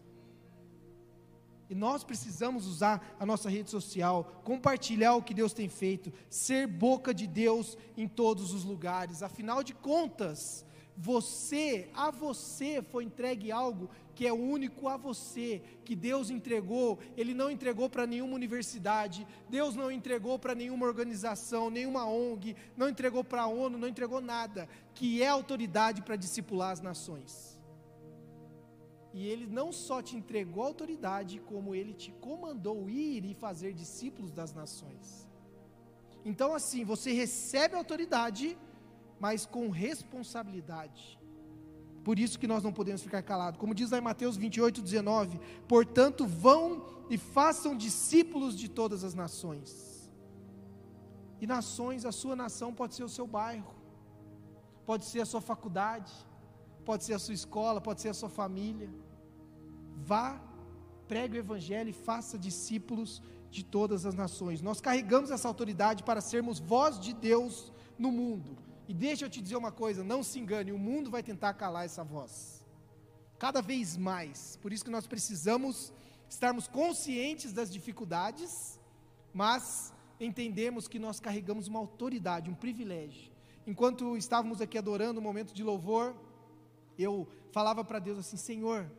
[1.70, 6.66] E nós precisamos usar a nossa rede social, compartilhar o que Deus tem feito, ser
[6.66, 9.22] boca de Deus em todos os lugares.
[9.22, 10.66] Afinal de contas,
[10.98, 13.90] você, a você foi entregue algo
[14.20, 19.78] que é único a você, que Deus entregou, Ele não entregou para nenhuma universidade, Deus
[19.78, 24.68] não entregou para nenhuma organização, nenhuma ONG, não entregou para a ONU, não entregou nada,
[24.94, 27.58] que é autoridade para discipular as nações.
[29.14, 34.34] E Ele não só te entregou autoridade, como Ele te comandou ir e fazer discípulos
[34.34, 35.30] das nações.
[36.26, 38.58] Então, assim, você recebe autoridade,
[39.18, 41.19] mas com responsabilidade.
[42.04, 43.60] Por isso que nós não podemos ficar calados.
[43.60, 49.14] Como diz lá em Mateus 28, 19: Portanto, vão e façam discípulos de todas as
[49.14, 50.10] nações.
[51.42, 53.74] E nações, a sua nação pode ser o seu bairro,
[54.86, 56.12] pode ser a sua faculdade,
[56.86, 58.90] pode ser a sua escola, pode ser a sua família.
[59.96, 60.42] Vá,
[61.08, 64.62] pregue o Evangelho e faça discípulos de todas as nações.
[64.62, 69.40] Nós carregamos essa autoridade para sermos voz de Deus no mundo e deixa eu te
[69.40, 72.66] dizer uma coisa: não se engane, o mundo vai tentar calar essa voz,
[73.38, 74.58] cada vez mais.
[74.60, 75.94] Por isso que nós precisamos
[76.28, 78.80] estarmos conscientes das dificuldades,
[79.32, 83.32] mas entendemos que nós carregamos uma autoridade, um privilégio.
[83.68, 86.16] Enquanto estávamos aqui adorando um momento de louvor,
[86.98, 88.90] eu falava para Deus assim: Senhor,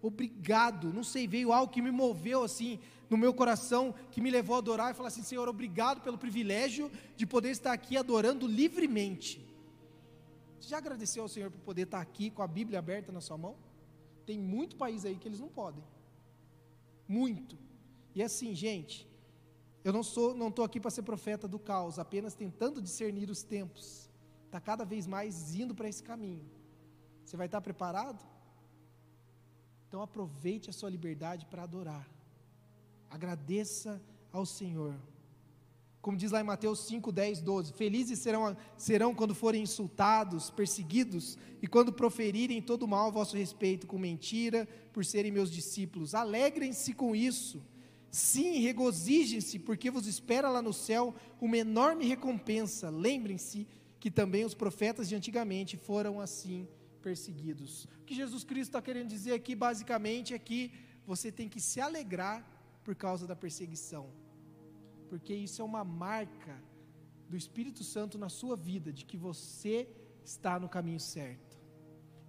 [0.00, 0.92] obrigado.
[0.92, 2.78] Não sei, veio algo que me moveu assim
[3.10, 6.90] no meu coração, que me levou a adorar e falar assim: Senhor, obrigado pelo privilégio
[7.16, 9.44] de poder estar aqui adorando livremente.
[10.60, 13.36] Você já agradeceu ao Senhor por poder estar aqui com a Bíblia aberta na sua
[13.36, 13.56] mão?
[14.24, 15.82] Tem muito país aí que eles não podem.
[17.08, 17.58] Muito.
[18.14, 19.08] E assim, gente,
[19.82, 23.42] eu não sou, não estou aqui para ser profeta do caos, apenas tentando discernir os
[23.42, 24.08] tempos.
[24.46, 26.44] Está cada vez mais indo para esse caminho.
[27.24, 28.24] Você vai estar preparado?
[29.88, 32.08] Então aproveite a sua liberdade para adorar.
[33.10, 34.00] Agradeça
[34.32, 34.94] ao Senhor.
[36.00, 41.36] Como diz lá em Mateus 5, 10, 12: Felizes serão, serão quando forem insultados, perseguidos,
[41.60, 46.14] e quando proferirem todo mal a vosso respeito com mentira, por serem meus discípulos.
[46.14, 47.62] Alegrem-se com isso.
[48.10, 52.88] Sim, regozijem-se, porque vos espera lá no céu uma enorme recompensa.
[52.88, 53.68] Lembrem-se
[54.00, 56.66] que também os profetas de antigamente foram assim
[57.02, 57.84] perseguidos.
[58.00, 60.72] O que Jesus Cristo está querendo dizer aqui, basicamente, é que
[61.06, 64.10] você tem que se alegrar por causa da perseguição,
[65.08, 66.56] porque isso é uma marca
[67.28, 69.88] do Espírito Santo na sua vida, de que você
[70.24, 71.58] está no caminho certo.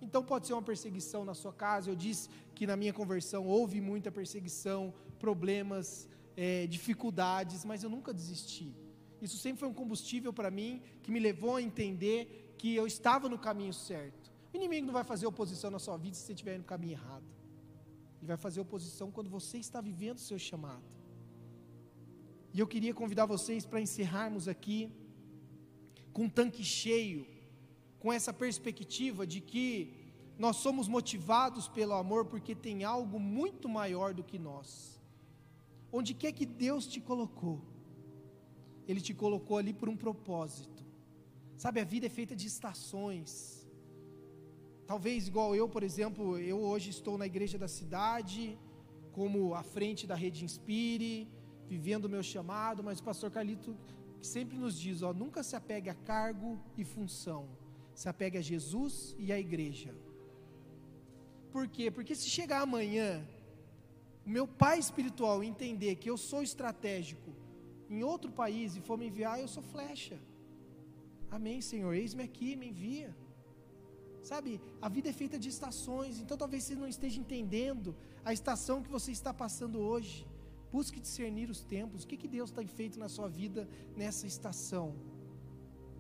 [0.02, 1.90] Então pode ser uma perseguição na sua casa.
[1.90, 8.14] Eu disse que na minha conversão houve muita perseguição, problemas, é, dificuldades, mas eu nunca
[8.14, 8.76] desisti.
[9.22, 13.30] Isso sempre foi um combustível para mim que me levou a entender que eu estava
[13.30, 14.32] no caminho certo.
[14.52, 17.41] O inimigo não vai fazer oposição na sua vida se você estiver no caminho errado.
[18.22, 20.84] Ele vai fazer oposição quando você está vivendo o seu chamado.
[22.54, 24.92] E eu queria convidar vocês para encerrarmos aqui
[26.14, 27.26] com um tanque cheio,
[28.00, 30.02] com essa perspectiva de que
[30.38, 35.00] nós somos motivados pelo amor porque tem algo muito maior do que nós.
[35.92, 37.60] Onde quer que Deus te colocou,
[38.88, 40.86] Ele te colocou ali por um propósito.
[41.58, 43.61] Sabe, a vida é feita de estações.
[44.92, 48.60] Talvez igual eu, por exemplo, eu hoje estou na igreja da cidade,
[49.14, 51.30] como à frente da rede Inspire,
[51.66, 53.74] vivendo o meu chamado, mas o pastor Carlito
[54.22, 57.48] sempre nos diz, ó, nunca se apegue a cargo e função.
[57.96, 59.96] Se apegue a Jesus e à igreja.
[61.54, 61.90] Por quê?
[61.90, 63.26] Porque se chegar amanhã,
[64.26, 67.32] o meu pai espiritual entender que eu sou estratégico
[67.90, 70.20] em outro país e for me enviar, eu sou flecha.
[71.30, 71.94] Amém, Senhor.
[71.94, 73.16] Eis-me aqui, me envia.
[74.22, 78.84] Sabe, a vida é feita de estações, então talvez você não esteja entendendo a estação
[78.84, 80.28] que você está passando hoje.
[80.72, 83.68] Busque discernir os tempos, o que, que Deus tem feito na sua vida
[83.98, 84.96] nessa estação.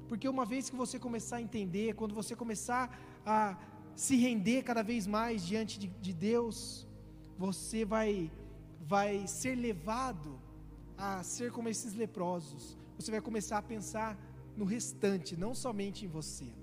[0.07, 2.95] Porque uma vez que você começar a entender, quando você começar
[3.25, 3.57] a
[3.95, 6.87] se render cada vez mais diante de, de Deus,
[7.37, 8.31] você vai,
[8.81, 10.39] vai ser levado
[10.97, 12.77] a ser como esses leprosos.
[12.97, 14.17] Você vai começar a pensar
[14.55, 16.60] no restante, não somente em você.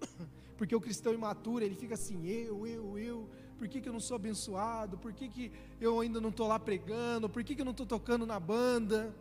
[0.56, 4.00] Porque o cristão imaturo, ele fica assim, eu, eu, eu, por que, que eu não
[4.00, 4.98] sou abençoado?
[4.98, 7.28] Por que, que eu ainda não estou lá pregando?
[7.28, 9.14] Por que, que eu não estou tocando na banda?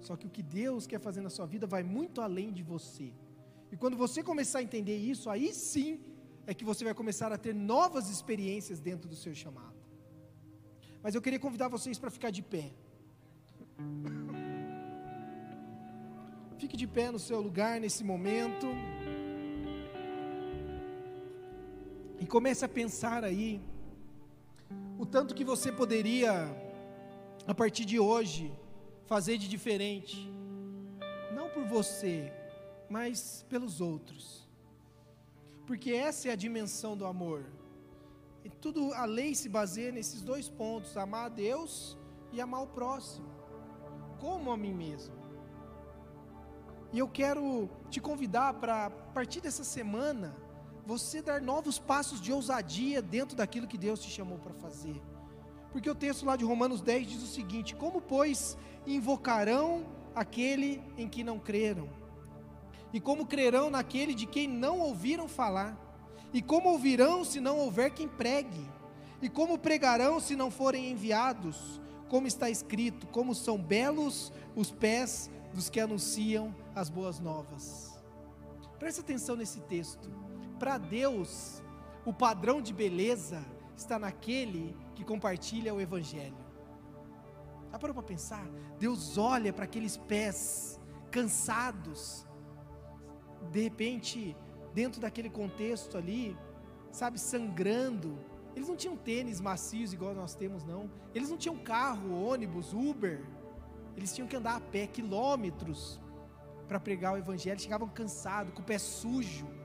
[0.00, 3.12] Só que o que Deus quer fazer na sua vida vai muito além de você.
[3.72, 6.00] E quando você começar a entender isso, aí sim
[6.46, 9.74] é que você vai começar a ter novas experiências dentro do seu chamado.
[11.02, 12.72] Mas eu queria convidar vocês para ficar de pé.
[16.58, 18.66] Fique de pé no seu lugar nesse momento.
[22.18, 23.60] E comece a pensar aí
[24.98, 26.32] o tanto que você poderia,
[27.46, 28.52] a partir de hoje,
[29.06, 30.30] fazer de diferente.
[31.34, 32.32] Não por você,
[32.88, 34.48] mas pelos outros.
[35.66, 37.44] Porque essa é a dimensão do amor.
[38.44, 41.98] E tudo a lei se baseia nesses dois pontos: amar a Deus
[42.32, 43.28] e amar o próximo,
[44.18, 45.14] como a mim mesmo.
[46.92, 50.34] E eu quero te convidar para, a partir dessa semana,
[50.86, 55.02] você dar novos passos de ousadia dentro daquilo que Deus te chamou para fazer.
[55.72, 58.56] Porque o texto lá de Romanos 10 diz o seguinte: Como, pois,
[58.86, 59.84] invocarão
[60.14, 61.88] aquele em que não creram?
[62.92, 65.76] E como crerão naquele de quem não ouviram falar?
[66.32, 68.64] E como ouvirão se não houver quem pregue?
[69.20, 71.80] E como pregarão se não forem enviados?
[72.08, 77.98] Como está escrito: Como são belos os pés dos que anunciam as boas novas.
[78.78, 80.25] Preste atenção nesse texto.
[80.58, 81.62] Para Deus,
[82.04, 83.44] o padrão de beleza
[83.76, 86.36] está naquele que compartilha o Evangelho.
[87.70, 88.46] Já parou para pensar?
[88.78, 90.80] Deus olha para aqueles pés
[91.10, 92.26] cansados,
[93.50, 94.34] de repente,
[94.72, 96.36] dentro daquele contexto ali,
[96.90, 98.18] sabe, sangrando.
[98.54, 100.90] Eles não tinham tênis macios igual nós temos, não.
[101.14, 103.22] Eles não tinham carro, ônibus, Uber.
[103.94, 106.00] Eles tinham que andar a pé quilômetros
[106.66, 107.60] para pregar o Evangelho.
[107.60, 109.55] Chegavam cansados, com o pé sujo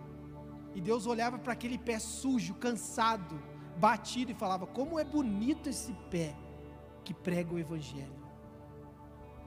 [0.74, 3.42] e Deus olhava para aquele pé sujo, cansado,
[3.78, 6.36] batido e falava: Como é bonito esse pé
[7.04, 8.22] que prega o Evangelho.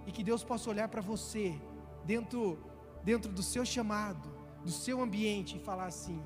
[0.06, 1.58] E que Deus possa olhar para você,
[2.04, 2.58] dentro,
[3.02, 4.28] dentro do seu chamado,
[4.62, 6.22] do seu ambiente, e falar assim: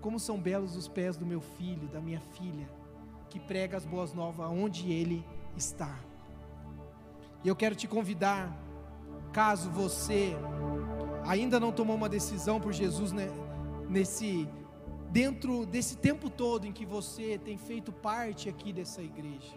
[0.00, 2.68] Como são belos os pés do meu filho, da minha filha,
[3.28, 5.24] que prega as boas novas onde ele
[5.56, 5.98] está.
[7.44, 8.56] E eu quero te convidar,
[9.32, 10.34] caso você
[11.26, 13.28] ainda não tomou uma decisão por Jesus, né?
[13.88, 14.48] Nesse
[15.10, 19.56] dentro desse tempo todo em que você tem feito parte aqui dessa igreja.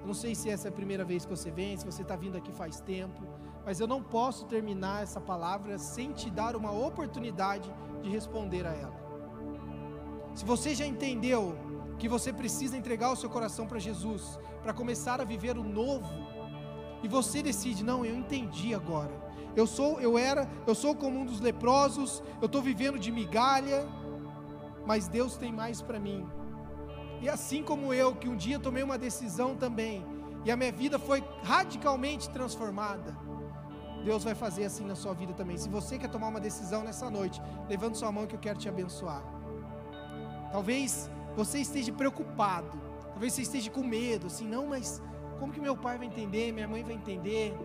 [0.00, 2.16] Eu não sei se essa é a primeira vez que você vem, se você está
[2.16, 3.22] vindo aqui faz tempo,
[3.64, 7.72] mas eu não posso terminar essa palavra sem te dar uma oportunidade
[8.02, 9.06] de responder a ela.
[10.34, 11.56] Se você já entendeu
[11.98, 16.12] que você precisa entregar o seu coração para Jesus, para começar a viver o novo,
[17.02, 19.25] e você decide, não, eu entendi agora,
[19.56, 23.88] eu sou, eu era, eu sou como um dos leprosos, eu estou vivendo de migalha,
[24.86, 26.28] mas Deus tem mais para mim.
[27.22, 30.04] E assim como eu, que um dia tomei uma decisão também,
[30.44, 33.16] e a minha vida foi radicalmente transformada,
[34.04, 35.56] Deus vai fazer assim na sua vida também.
[35.56, 38.68] Se você quer tomar uma decisão nessa noite, levante sua mão que eu quero te
[38.68, 39.22] abençoar.
[40.52, 42.78] Talvez você esteja preocupado,
[43.08, 45.02] talvez você esteja com medo, assim, não, mas
[45.40, 47.56] como que meu pai vai entender, minha mãe vai entender?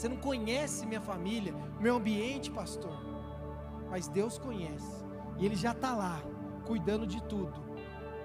[0.00, 2.96] Você não conhece minha família, meu ambiente, pastor.
[3.90, 5.04] Mas Deus conhece,
[5.38, 6.22] e Ele já está lá,
[6.64, 7.62] cuidando de tudo.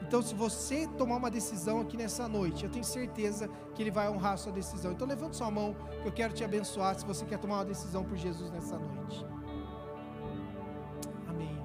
[0.02, 4.08] Então, se você tomar uma decisão aqui nessa noite, eu tenho certeza que Ele vai
[4.08, 4.94] honrar a sua decisão.
[4.94, 6.98] Então, levante sua mão, que eu quero te abençoar.
[6.98, 9.26] Se você quer tomar uma decisão por Jesus nessa noite.
[11.28, 11.62] Amém.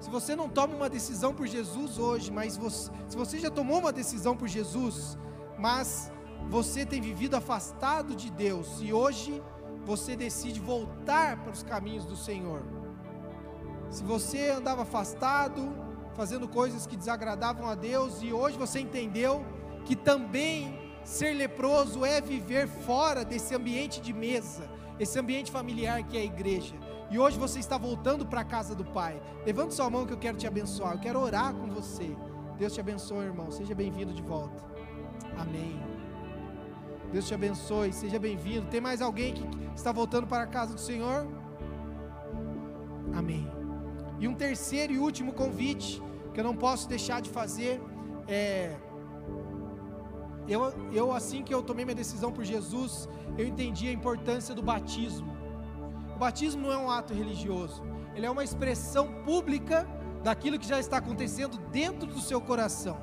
[0.00, 3.78] Se você não toma uma decisão por Jesus hoje, mas você, se você já tomou
[3.78, 5.16] uma decisão por Jesus,
[5.56, 6.11] mas
[6.48, 9.42] você tem vivido afastado de Deus e hoje
[9.84, 12.62] você decide voltar para os caminhos do Senhor.
[13.90, 15.74] Se você andava afastado,
[16.14, 19.44] fazendo coisas que desagradavam a Deus, e hoje você entendeu
[19.84, 24.68] que também ser leproso é viver fora desse ambiente de mesa,
[24.98, 26.74] esse ambiente familiar que é a igreja.
[27.10, 29.20] E hoje você está voltando para a casa do Pai.
[29.44, 30.94] Levante sua mão que eu quero te abençoar.
[30.94, 32.16] Eu quero orar com você.
[32.56, 33.50] Deus te abençoe, irmão.
[33.50, 34.64] Seja bem-vindo de volta.
[35.36, 36.01] Amém.
[37.12, 37.92] Deus te abençoe.
[37.92, 38.66] Seja bem-vindo.
[38.68, 39.46] Tem mais alguém que
[39.76, 41.28] está voltando para a casa do Senhor?
[43.14, 43.46] Amém.
[44.18, 46.02] E um terceiro e último convite
[46.32, 47.82] que eu não posso deixar de fazer
[48.26, 48.74] é
[50.48, 54.62] eu, eu assim que eu tomei minha decisão por Jesus, eu entendi a importância do
[54.62, 55.36] batismo.
[56.16, 57.82] O batismo não é um ato religioso,
[58.14, 59.86] ele é uma expressão pública
[60.24, 62.96] daquilo que já está acontecendo dentro do seu coração.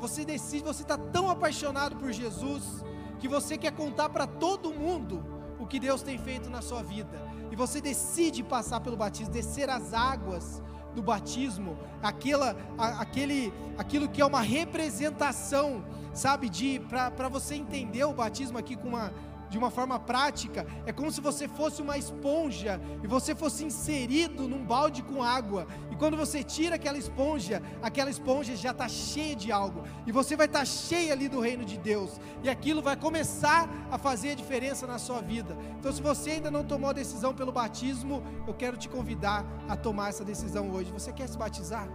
[0.00, 2.84] Você decide, você está tão apaixonado por Jesus
[3.18, 5.24] que você quer contar para todo mundo
[5.58, 7.20] o que Deus tem feito na sua vida.
[7.50, 10.62] E você decide passar pelo batismo, descer as águas
[10.94, 18.12] do batismo, aquela, aquele, aquilo que é uma representação, sabe, de para você entender o
[18.12, 19.12] batismo aqui com uma
[19.48, 24.48] de uma forma prática, é como se você fosse uma esponja e você fosse inserido
[24.48, 25.66] num balde com água.
[25.90, 29.82] E quando você tira aquela esponja, aquela esponja já está cheia de algo.
[30.06, 32.20] E você vai estar tá cheia ali do reino de Deus.
[32.42, 35.56] E aquilo vai começar a fazer a diferença na sua vida.
[35.78, 39.76] Então, se você ainda não tomou a decisão pelo batismo, eu quero te convidar a
[39.76, 40.92] tomar essa decisão hoje.
[40.92, 41.88] Você quer se batizar?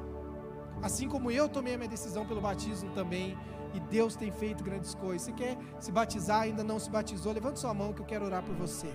[0.84, 3.38] Assim como eu tomei a minha decisão pelo batismo também
[3.74, 5.22] e Deus tem feito grandes coisas.
[5.22, 8.44] Se quer se batizar, ainda não se batizou, levante sua mão que eu quero orar
[8.44, 8.94] por você.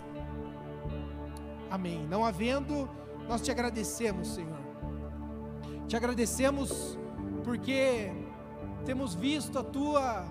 [1.71, 2.07] Amém.
[2.07, 2.89] Não havendo,
[3.27, 4.59] nós te agradecemos, Senhor.
[5.89, 6.99] Te agradecemos
[7.43, 8.13] porque
[8.85, 10.27] temos visto a tua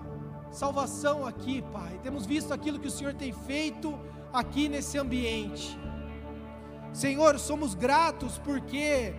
[0.52, 1.98] salvação aqui, Pai.
[2.04, 3.98] Temos visto aquilo que o Senhor tem feito
[4.32, 5.76] aqui nesse ambiente.
[6.92, 9.14] Senhor, somos gratos porque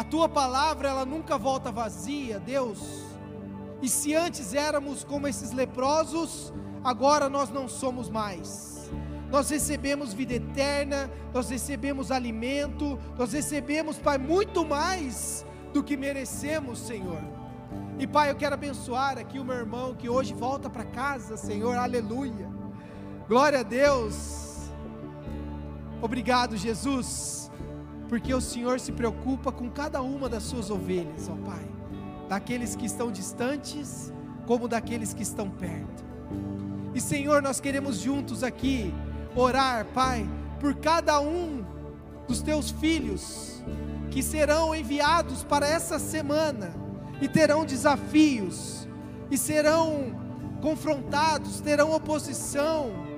[0.00, 3.04] a tua palavra ela nunca volta vazia, Deus.
[3.82, 8.90] E se antes éramos como esses leprosos, agora nós não somos mais.
[9.30, 16.78] Nós recebemos vida eterna, nós recebemos alimento, nós recebemos, Pai, muito mais do que merecemos,
[16.78, 17.20] Senhor.
[17.98, 21.76] E Pai, eu quero abençoar aqui o meu irmão que hoje volta para casa, Senhor,
[21.76, 22.48] aleluia.
[23.28, 24.70] Glória a Deus.
[26.00, 27.49] Obrigado, Jesus,
[28.10, 31.70] porque o Senhor se preocupa com cada uma das suas ovelhas, ó Pai
[32.30, 34.12] daqueles que estão distantes,
[34.46, 36.04] como daqueles que estão perto.
[36.94, 38.94] E Senhor, nós queremos juntos aqui
[39.34, 40.30] orar, Pai,
[40.60, 41.64] por cada um
[42.28, 43.64] dos teus filhos
[44.12, 46.72] que serão enviados para essa semana
[47.20, 48.86] e terão desafios
[49.28, 50.14] e serão
[50.62, 53.09] confrontados, terão oposição.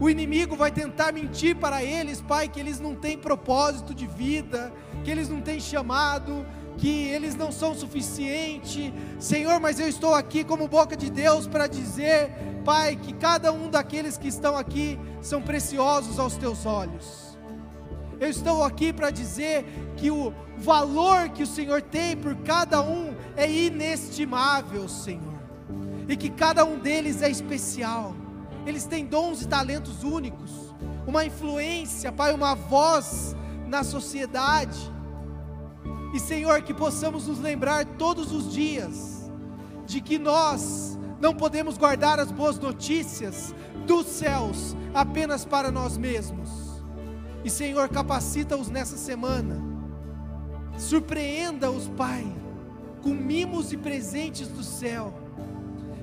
[0.00, 4.72] O inimigo vai tentar mentir para eles, Pai, que eles não têm propósito de vida,
[5.04, 6.46] que eles não têm chamado,
[6.78, 11.66] que eles não são suficientes, Senhor, mas eu estou aqui como boca de Deus para
[11.66, 12.30] dizer,
[12.64, 17.36] Pai, que cada um daqueles que estão aqui são preciosos aos teus olhos.
[18.20, 19.64] Eu estou aqui para dizer
[19.96, 25.38] que o valor que o Senhor tem por cada um é inestimável, Senhor,
[26.08, 28.14] e que cada um deles é especial,
[28.68, 30.50] eles têm dons e talentos únicos,
[31.06, 33.34] uma influência, Pai, uma voz
[33.66, 34.98] na sociedade
[36.12, 39.30] e Senhor, que possamos nos lembrar todos os dias
[39.86, 43.54] de que nós não podemos guardar as boas notícias
[43.86, 46.48] dos céus apenas para nós mesmos.
[47.44, 49.62] E Senhor, capacita-os nessa semana.
[50.78, 52.26] Surpreenda-os, Pai,
[53.02, 55.12] com mimos e presentes do céu.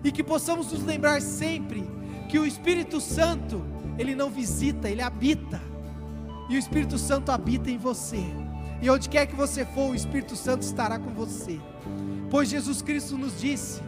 [0.03, 1.83] E que possamos nos lembrar sempre
[2.27, 3.63] que o Espírito Santo
[3.97, 5.61] ele não visita, ele habita.
[6.49, 8.23] E o Espírito Santo habita em você.
[8.81, 11.59] E onde quer que você for, o Espírito Santo estará com você.
[12.29, 13.81] Pois Jesus Cristo nos disse,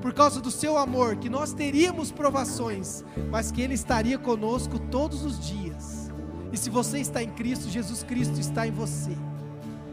[0.00, 5.24] por causa do seu amor, que nós teríamos provações, mas que Ele estaria conosco todos
[5.24, 6.10] os dias.
[6.52, 9.16] E se você está em Cristo, Jesus Cristo está em você.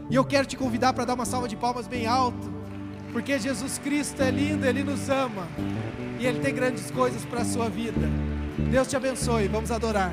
[0.08, 2.52] E eu quero te convidar para dar uma salva de palmas bem alto,
[3.14, 5.46] porque Jesus Cristo é lindo, Ele nos ama
[6.18, 8.00] e Ele tem grandes coisas para a sua vida.
[8.72, 10.12] Deus te abençoe, vamos adorar.